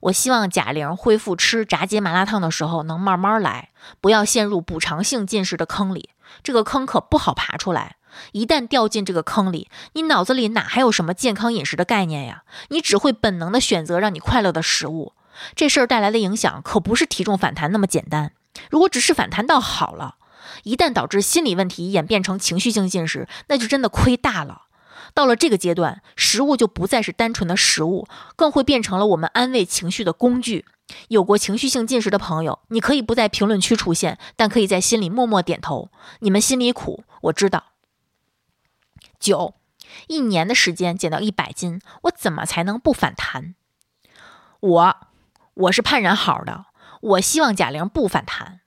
[0.00, 6.10] 我希望贾玲恢复吃炸鸡麻辣烫的时候能慢慢来，不要陷入补偿性进食的坑里。
[6.42, 7.96] 这个坑可不好爬出来，
[8.32, 12.42] 一旦掉进这个坑里，你脑子里哪还有什么健康饮食的概念呀？
[12.68, 15.14] 你只会本能的选择让你快乐的食物。
[15.54, 18.32] 这事儿带来的影响可不是体重反弹那么简单。
[18.70, 20.16] 如果只是反弹倒好了，
[20.64, 24.62] 一旦导致心理问题演变成情绪性进食，那就真的亏大了。
[25.14, 28.06] 到了这个阶段，食物就不再是单纯的食物，
[28.36, 30.64] 更会变成了我们安慰情绪的工具。
[31.08, 35.90] 有过情绪性进食的朋友，你可以不在评论区出现，但可以在心里默默点头。
[36.20, 37.72] 你们心里苦，我知道。
[39.20, 39.54] 九，
[40.06, 43.54] 一年的时间减到一百斤，我怎么才能不反弹？
[44.60, 44.96] 我，
[45.54, 46.66] 我是盼然好的，
[47.02, 48.60] 我希望贾玲不反弹。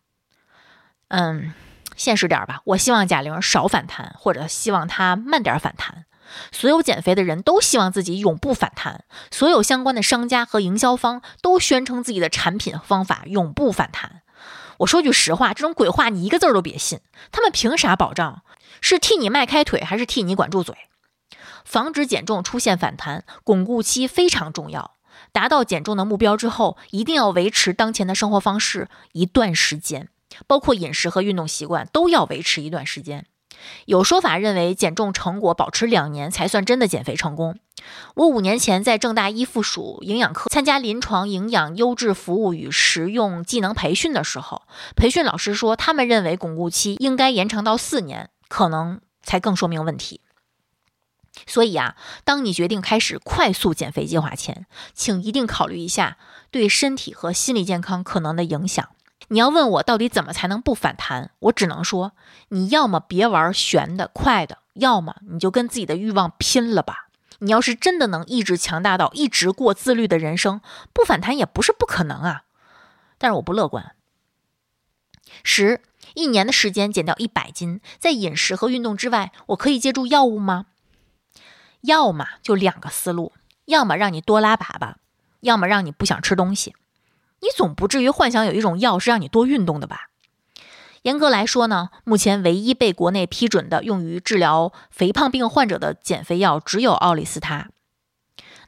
[1.07, 1.53] 嗯，
[1.95, 6.05] 现实点吧，我希望贾玲少反弹，或者希望她慢点反弹。
[6.51, 14.21] 所有减肥的人都希望自己永不反弹，所有相关的商家和营销方都宣称自己的产品方法永不反弹。
[14.79, 17.01] 我说句实话，这种鬼话你一个字儿都别信。
[17.31, 18.41] 他们凭啥保障？
[18.79, 20.75] 是替你迈开腿，还是替你管住嘴？
[21.63, 24.95] 防止减重出现反弹，巩固期非常重要。
[25.31, 30.09] 达到减重的目标之后，一定要维持当前的生活方式一段时间，
[30.47, 33.27] 包括饮食和运动习惯都要维持一段时间。
[33.85, 37.57] 有说法认为，减重成果保持两年才算真的减肥成功。
[38.15, 44.61] 我五年前在正大一附属营养科参加临床营养优质服务与实用技能培训的时候，
[44.95, 50.21] 培训老师说，他们认为巩固期应该延长到四年，可能才更说明问题。
[51.47, 56.17] 所以啊，当你决定开始快速减肥计划前，请一定考虑一下
[56.51, 58.89] 对身体和心理健康可能的影响。
[59.31, 61.31] 你要问我到底怎么才能不反弹？
[61.39, 62.11] 我只能说，
[62.49, 67.07] 你要么别玩悬的快的，要么你就跟自己的欲望拼了吧。
[67.39, 70.59] 你要是真的能意志强大到一直过自律的人生，
[70.91, 72.43] 不反弹也不是不可能啊。
[73.17, 73.95] 但是我不乐观。
[75.43, 75.79] 十
[76.13, 80.65] 一年的时间减掉一百斤，在饮食和运动之外，我可以借助药物吗？
[81.81, 83.31] 要么就两个思路，
[83.63, 84.95] 要么让你多拉粑粑，
[85.39, 86.75] 要么让你不想吃东西。
[87.41, 90.07] 你总不至于幻想有一种药是让你多运动的吧？
[91.01, 97.69] 严格来说呢，目前唯一被国内批准的用于治疗肥胖病患者的减肥药只有奥利司他。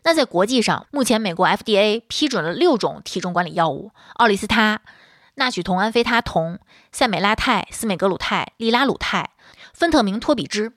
[0.03, 4.81] 那在国际上，目前美国 FDA 批准了六种体重管理药物：奥利司他、
[5.35, 6.59] 纳曲酮安非他酮、
[6.91, 9.29] 塞美拉泰、司美格鲁肽、利拉鲁肽、
[9.71, 10.73] 芬特明托比芝。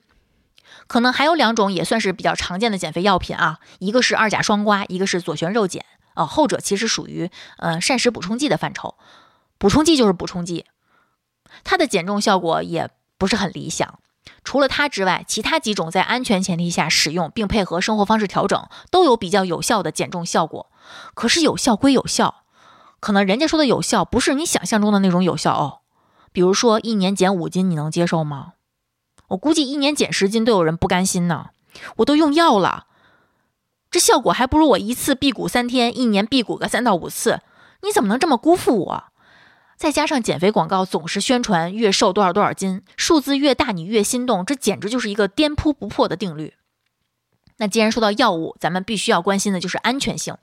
[0.86, 5.82] 可能还有两种也算是比较常见的减肥药品啊，一个是二甲双胍，一个是左旋肉碱。
[6.16, 8.96] 呃，后者其实属于呃膳食补充剂的范畴，
[9.58, 10.64] 补充剂就是补充剂，
[11.62, 14.00] 它的减重效果也不是很理想。
[14.42, 20.70] 除了它之外，其他几种在安全前提下使用，并配合生活方式调整，都有比较有效的减重效果。
[21.14, 22.42] 可是有效归有效，
[22.98, 25.80] 可能人家说的有效不是你想象中的那种有效哦。
[26.32, 28.54] 比如说一年减五斤，你能接受吗？
[29.28, 31.50] 我估计一年减十斤都有人不甘心呢。
[31.96, 32.86] 我都用药了。
[33.96, 37.40] 这效果还不如我一次辟谷三天，一年辟谷个三到五次。
[37.80, 39.04] 你怎么能这么辜负我？
[39.78, 46.52] 再加上减肥广告总是宣传越瘦多少多少斤，数字越大你越心动，这简直就是一个颠扑不破的定律。
[47.56, 50.36] 那既然说到药物，咱们必须要关心的就是安全性。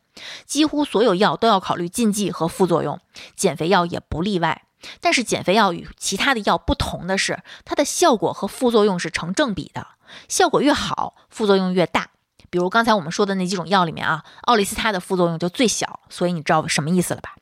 [0.48, 3.00] 几乎所有药都要考虑禁忌和副作用，
[3.36, 4.64] 减肥药也不例外。
[5.00, 9.90] 但是减肥药与其他的药不同的是，它的效果和副作用是成正比的，
[10.28, 12.10] 效果越好，副作用越大。
[12.54, 17.34] 比如刚才我们说的那几种药里面啊，奥利司他的副作用就最小，所以你知道什么意思了吧？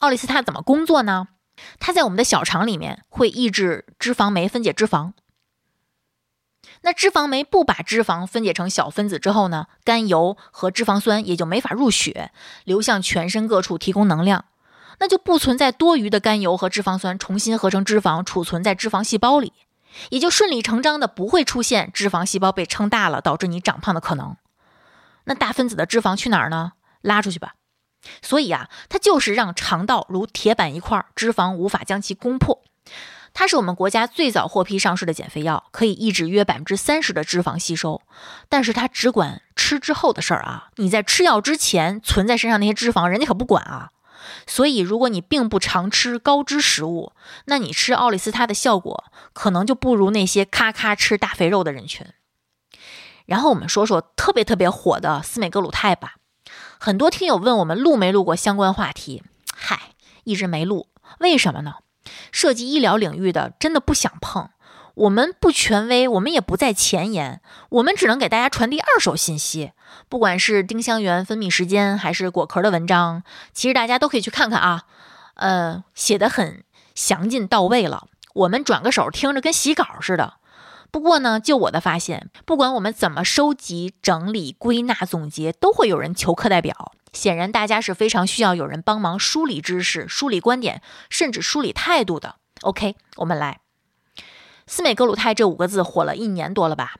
[0.00, 1.28] 奥利司他怎么工作呢？
[1.80, 5.12] 它在我们的小肠里面会抑制脂肪酶分解脂肪。
[6.82, 12.30] 那脂肪酶不把脂肪分解成小分子之后呢，甘油和脂肪酸也就没法入血，
[12.64, 14.44] 流向全身各处提供能量，
[14.98, 19.54] 那就不存在多余的甘油和脂肪酸重新合成脂肪储存在脂肪细胞里。
[20.10, 24.36] 也就顺理成章的不会出现脂肪细胞被撑大了导致你长胖的可能。
[25.24, 26.72] 那大分子的脂肪去哪儿呢？
[27.00, 27.54] 拉出去吧。
[28.20, 32.60] 所以啊，它就是让肠道如铁板一块，脂肪无法将其攻破。
[33.32, 38.02] 它是我们国家最早获批上市的减肥药，可以抑制约百分之三十的脂肪吸收。
[38.48, 43.91] 但是它只管吃之后的事儿啊，你在吃药之前存在身上那些脂肪，人家可不管啊。
[44.46, 47.12] 所以，如果你并不常吃高脂食物，
[47.46, 52.06] 那你吃奥利司他的效果可能就不如那些咔咔吃大肥肉的人群。
[53.26, 56.16] 然后我们说说特别特别火的司美格鲁肽吧。
[56.78, 59.22] 很多听友问我们录没录过相关话题，
[59.54, 59.92] 嗨，
[60.24, 60.88] 一直没录，
[61.20, 61.76] 为什么呢？
[62.32, 64.50] 涉及医疗领域的，真的不想碰。
[64.94, 67.40] 我们不权威，我们也不在前沿，
[67.70, 69.72] 我们只能给大家传递二手信息。
[70.08, 73.22] 不管是丁香园分泌时间，还是果壳的文章，
[73.54, 74.84] 其实大家都可以去看看啊。
[75.34, 76.62] 呃，写的很
[76.94, 80.34] 详尽到位了，我们转个手听着跟洗稿似的。
[80.90, 86.92] 不过呢，就我的发现，不管我们怎么收集、整理、归纳、总结，都会有人求课代表。
[87.14, 92.36] 显然，大家是非常需要有人帮忙梳理知识、梳理观点，甚至梳理态度的。
[92.60, 93.61] OK，我们来。
[94.66, 96.96] 司美格鲁肽这五个字火了一年多了吧？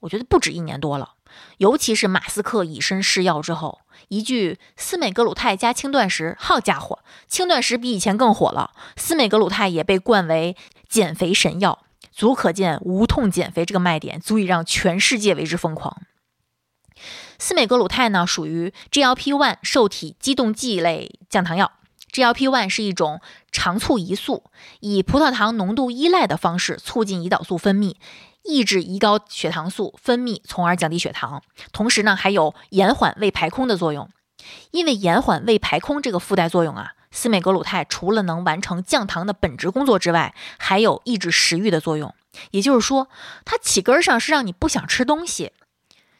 [0.00, 1.14] 我觉得不止一年多了。
[1.58, 8.72] 尤其是马斯克以身试药之后，一句司美格鲁肽加轻断食，好家伙，轻断食比以前更火了。
[8.96, 10.56] 司美格鲁肽也被冠为
[10.88, 16.02] 减肥神药，足可见无痛减肥这个卖点足以让全世界为之疯狂。
[17.38, 21.72] 司美格鲁肽呢，属于 GLP-1 受体激动剂类降糖药。
[22.16, 23.20] GLP-1 是一种
[23.52, 24.44] 肠促胰素，
[24.80, 27.96] 以葡萄糖浓度依赖的方式促进胰岛素分泌，
[28.42, 31.42] 抑制胰高血糖素分泌，从而降低血糖。
[31.72, 34.08] 同时呢，还有延缓胃排空的作用。
[34.70, 42.14] 因为延缓胃排空这个附带作用啊，司美格鲁肽除了能完成降糖的本职工作之外，还有抑制食欲的作用。
[42.52, 43.10] 也就是说，
[43.44, 45.52] 它起根上是让你不想吃东西。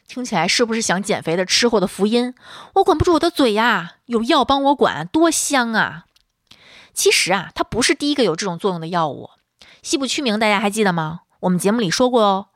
[0.09, 2.35] 听起来是不是想减肥的吃货的福音？
[2.75, 6.05] 我管不住我的嘴呀，有药帮我管，多香啊！
[6.95, 9.31] 其实啊，它不是第一个有这种作用的药物。
[9.83, 11.21] 西部曲明大家还记得吗？
[11.41, 12.47] 我们节目里说过哦。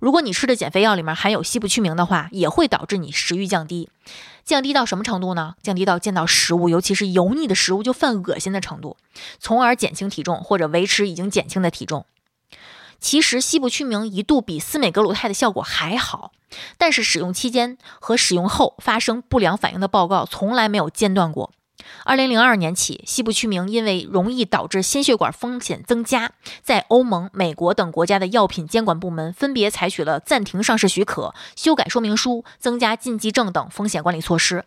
[0.00, 3.90] 如果你吃的减肥药里面含有西部曲明的话，也会导致你食欲降低。
[4.44, 5.54] 降低到什么程度呢？
[5.62, 8.96] 降低到见到食物，尤其是油腻的食物就犯恶心的程度，
[9.38, 12.06] 从而减轻体重或者维持已经减轻的体重。
[13.02, 16.30] 其实西部曲明一度比斯美格鲁肽的效果还好，
[16.78, 21.50] 但是使用期间和使用后发生不良反应的报告从来没有间断过。
[22.04, 34.64] 二零零二年起，西部曲明因为容易导致心血管风险增加，在欧盟、美国等国家的药品监管部门分别采取了暂停上市许可、修改说明书、增加禁忌症等风险管理措施。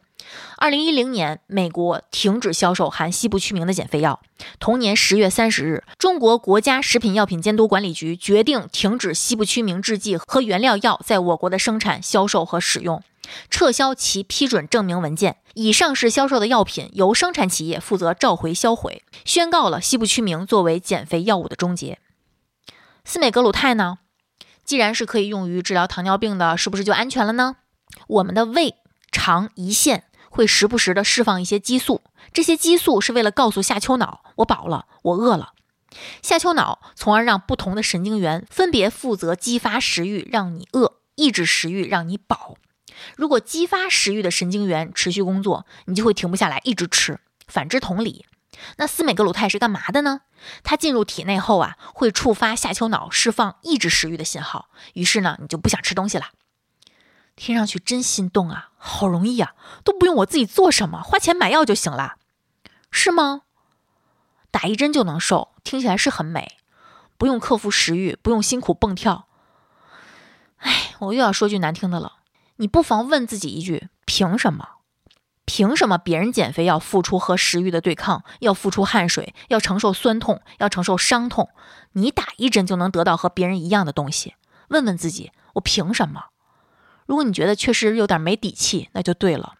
[0.57, 4.19] 二零一零年，美国停止销售含西部曲明的减肥药。
[4.59, 13.03] 同年十月三十日，中国国家食品药品监督管理局决定停止西部曲明制剂和原料药在我国的生产、销售和使用，
[13.49, 15.37] 撤销其批准证明文件。
[15.53, 21.99] 已上市销售的药品由生产企业负责召回销毁，宣告了西部曲明作为减肥药物的终结。
[23.05, 23.99] 司美格鲁肽呢？
[24.63, 27.55] 既然是可以用于治疗糖尿病的，是不是就安全了呢？
[28.07, 28.75] 我们的胃
[29.11, 30.05] 肠胰腺。
[30.29, 32.01] 会时不时的释放一些激素，
[32.33, 35.53] 这些激素是为了告诉下丘脑我饱了，我饿了。
[36.21, 42.57] 下丘脑从而让不同的神经元分别负责激发食欲，让你饿；抑制食欲，让你饱。
[43.15, 47.19] 如果激发食欲的神经元持续工作，你就会停不下来，一直吃。
[47.47, 48.25] 反之同理，
[48.77, 50.21] 那司美格鲁肽是干嘛的呢？
[50.63, 56.27] 它进入体内后啊，会触发下丘脑释放抑制食欲的信号，于是呢，你就不想吃东西了。
[57.35, 62.15] 听上去真心动啊，好容易啊，都不用我自己做什么，花钱买药就行了，
[62.89, 63.41] 是吗？
[64.51, 66.57] 打一针就能瘦，听起来是很美，
[67.17, 69.27] 不用克服食欲，不用辛苦蹦跳。
[70.59, 72.13] 哎，我又要说句难听的了，
[72.57, 74.69] 你不妨问自己一句：凭什么？
[75.45, 81.49] 凭什么别人减肥要付出和食欲的对抗，要付出汗水，要承受酸痛，要承受伤痛？
[81.93, 84.35] 你打一针就能得到和别人一样的东西？
[84.69, 86.25] 问问自己，我凭什么？
[87.05, 89.53] 如果你觉得确实有点没底气，那就对了。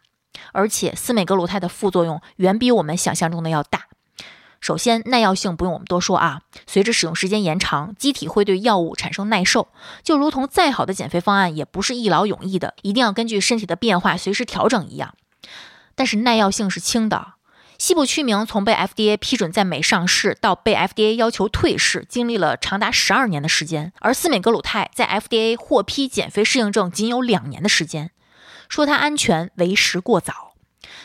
[0.51, 3.87] 而且司美格鲁肽的副作用远比我们想象中的要大。
[4.65, 9.67] 首先，耐药性不用我们多说啊，随着使用时间延长，机体会对药物产生耐受。
[10.01, 15.13] 就如同再好的减肥方案也不是一劳永逸的，一定要根据身体的变化随时调整一样。
[15.93, 17.33] 但是耐药性是轻的。
[17.77, 28.09] 西部曲明从被 FDA 批准在美上市到被 FDA 要求退市，经历了长达十二年的时间，而司美格鲁肽在 FDA 获批减肥适应症仅有两年的时间，
[28.67, 30.54] 说它安全为时过早。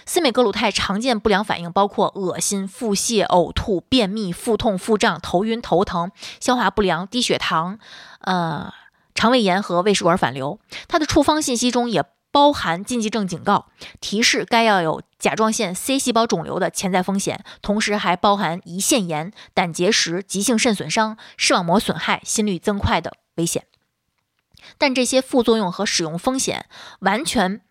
[0.07, 6.11] 司美格鲁肽常见不良反应包括恶心、腹泻、呕吐、便秘、腹痛、腹胀、头晕、头疼、
[6.41, 7.79] 消化不良、低血糖，
[8.21, 8.73] 呃，
[9.15, 10.59] 肠胃炎和胃食管反流。
[10.89, 13.67] 它的处方信息中也包含禁忌症警告，
[14.01, 23.65] 提示该要有甲状腺 C 细胞肿瘤的潜在风险，同时还包含胰腺炎、胆结石、急性肾损伤、视网膜损害、心率增快的危险。
[24.79, 26.67] 但这些副作用和使用风险
[27.01, 27.63] 完全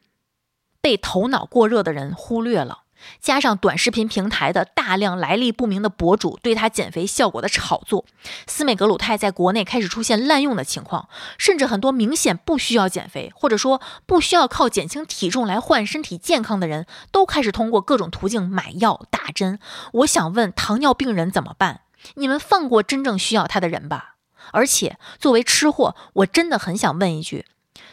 [0.90, 2.80] 被头脑过热的人忽略了。
[3.22, 8.06] 加上短视频平台的大量来历不明的博主对他减肥效果的炒作，
[8.48, 19.60] 司美格鲁肽在国内开始出现滥用的情况，甚至很多明显不需要减肥，或者说不需要靠减轻体重来换身体健康的人，都开始通过各种途径买药打针。
[19.94, 21.82] 我想问，糖尿病人怎么办？
[22.16, 24.16] 你们放过真正需要他的人吧。
[24.52, 27.46] 而且作为吃货，我真的很想问一句：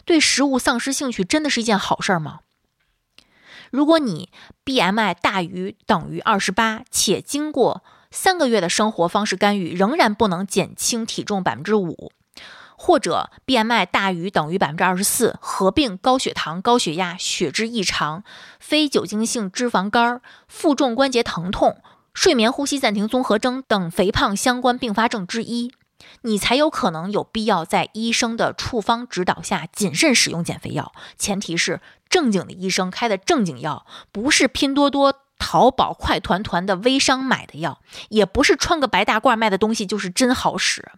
[0.06, 2.40] 对食物丧失兴趣，真的是一件好事吗？
[3.70, 4.30] 如果你
[4.64, 12.12] BMI 大于等于二十八，且经过三个月的生活方式干预，仍然不能减轻体重百分之五，
[12.76, 18.22] 或者 BMI 大于等于百分之二十四，合并高血糖、高血压、血脂异常、
[18.60, 21.82] 非酒精性脂肪肝、负重关节疼痛、
[22.14, 25.72] 睡眠呼吸暂停综合征等肥胖相关并发症之一。
[26.22, 37.80] 你才有可能有必要在医生的处方指导下谨慎使用减肥药，前提是正经的医生开的正经药，不是拼多多、淘宝、快团团的微商买的药，
[38.10, 40.92] 也不是穿个白大褂卖的东西就是真好使。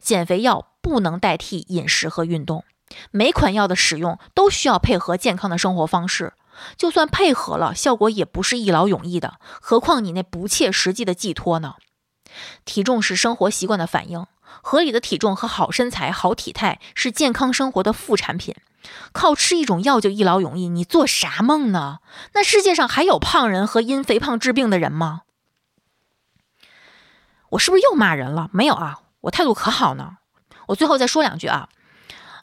[0.00, 2.64] 减肥药不能代替饮食和运动，
[3.12, 6.32] 每款药的使用都需要配合健康的生活方式，
[6.76, 11.74] 就算配合了，效果也不是一劳永逸的，何况你那不切实际的寄托呢？
[12.64, 14.26] 体重是生活习惯的反应，
[14.62, 18.54] 合理的体重和好身材、好体态是健康生活的副产品。
[19.12, 21.98] 靠吃一种药就一劳永逸，你做啥梦呢？
[22.32, 25.22] 那世界上还有胖人和因肥胖治病的人吗？
[27.50, 28.48] 我是不是又骂人了？
[28.52, 30.18] 没有啊，我态度可好呢。
[30.68, 31.68] 我最后再说两句啊，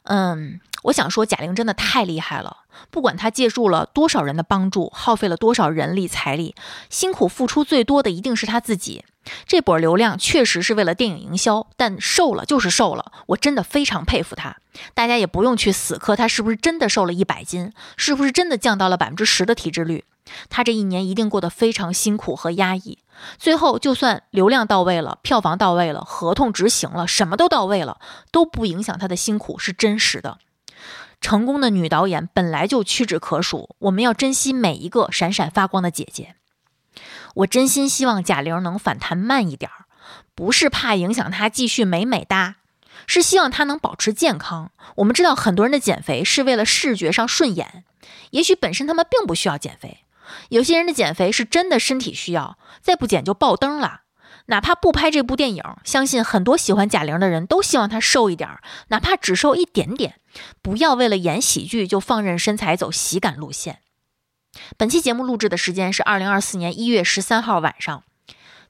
[0.04, 0.60] 嗯。
[0.84, 2.58] 我想说，贾玲真的太厉害了。
[2.90, 6.54] 不管她借助了多少人的帮助，耗费了多少人力财力，
[6.88, 9.04] 辛苦付出最多的一定是她自己。
[9.46, 13.12] 这波流量确实是为了电影营销，但瘦了就是瘦了。
[13.26, 14.56] 我真的非常佩服她。
[14.94, 20.04] 大家也不用去死磕她是不是真的瘦了一百斤，是不是真的降到了百分之十的体脂率。
[20.48, 22.98] 她这一年一定过得非常辛苦和压抑。
[23.36, 27.98] 最后，就算流量到位了，票房到位了，合同执行了，什么都到位了，
[28.30, 30.38] 都不影响她的辛苦是真实的。
[31.20, 36.36] 成功的女导演本来就屈指可数，我们要珍惜每一个闪闪发光的姐姐。
[37.34, 39.86] 我真心希望贾玲能反弹慢一点儿，
[40.34, 42.56] 不是怕影响她继续美美哒，
[43.06, 44.72] 是希望她能保持健康。
[44.96, 47.84] 我们知道很多人的减肥是为了视觉上顺眼，
[48.30, 50.04] 也许本身他们并不需要减肥。
[50.50, 54.02] 有些人的减肥是真的身体需要，再不减就爆灯了。
[54.48, 60.20] 哪怕不拍这部电影，相信很多喜欢贾玲的人都希望她瘦一点儿，哪怕只瘦一点点。
[60.62, 63.80] 不要为了演喜剧就放任身材走喜感路线。
[64.76, 68.02] 本期节目录制的时间是二零二四年一月十三号晚上。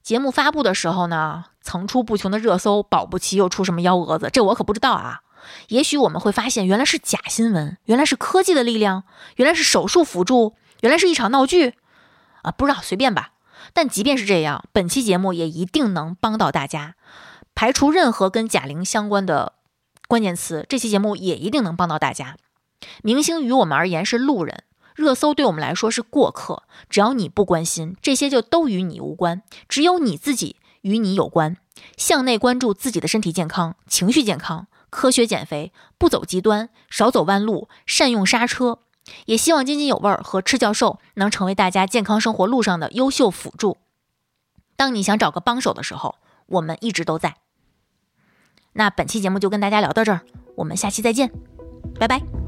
[0.03, 5.21] 节目发布的时候呢，层出不穷的热搜，保不齐又出什么幺蛾子，这我可不知道啊。
[5.69, 9.05] 也许我们会发现，原来是假新闻，原来是科技的力量，
[9.37, 11.75] 原来是手术辅助，原来是一场闹剧
[12.43, 12.51] 啊！
[12.51, 13.31] 不知道，随便吧。
[13.73, 16.95] 但即便是这样，本期节目也一定能帮到大家，
[17.55, 19.55] 排除任何跟贾玲相关的
[20.07, 22.37] 关键词，这期节目也一定能帮到大家。
[23.03, 26.63] 明星于我们而言是路人，热搜对我们来说是过客。
[26.89, 31.57] 只要你不关心，这些就都与你无关，只有你自己与你有关。
[31.97, 38.81] 向内关注自己的身体健康、情绪健康，科学减肥，不走极端，少走弯路，善用刹车。
[39.27, 43.77] 也希望津津有味儿和赤教授能成为大家健康生活路上的优秀辅助。
[44.77, 46.15] 当你想找个帮手的时候，
[46.47, 47.37] 我们一直都在。
[48.73, 50.21] 那本期节目就跟大家聊到这儿，
[50.57, 51.33] 我们下期再见，
[51.99, 52.48] 拜拜。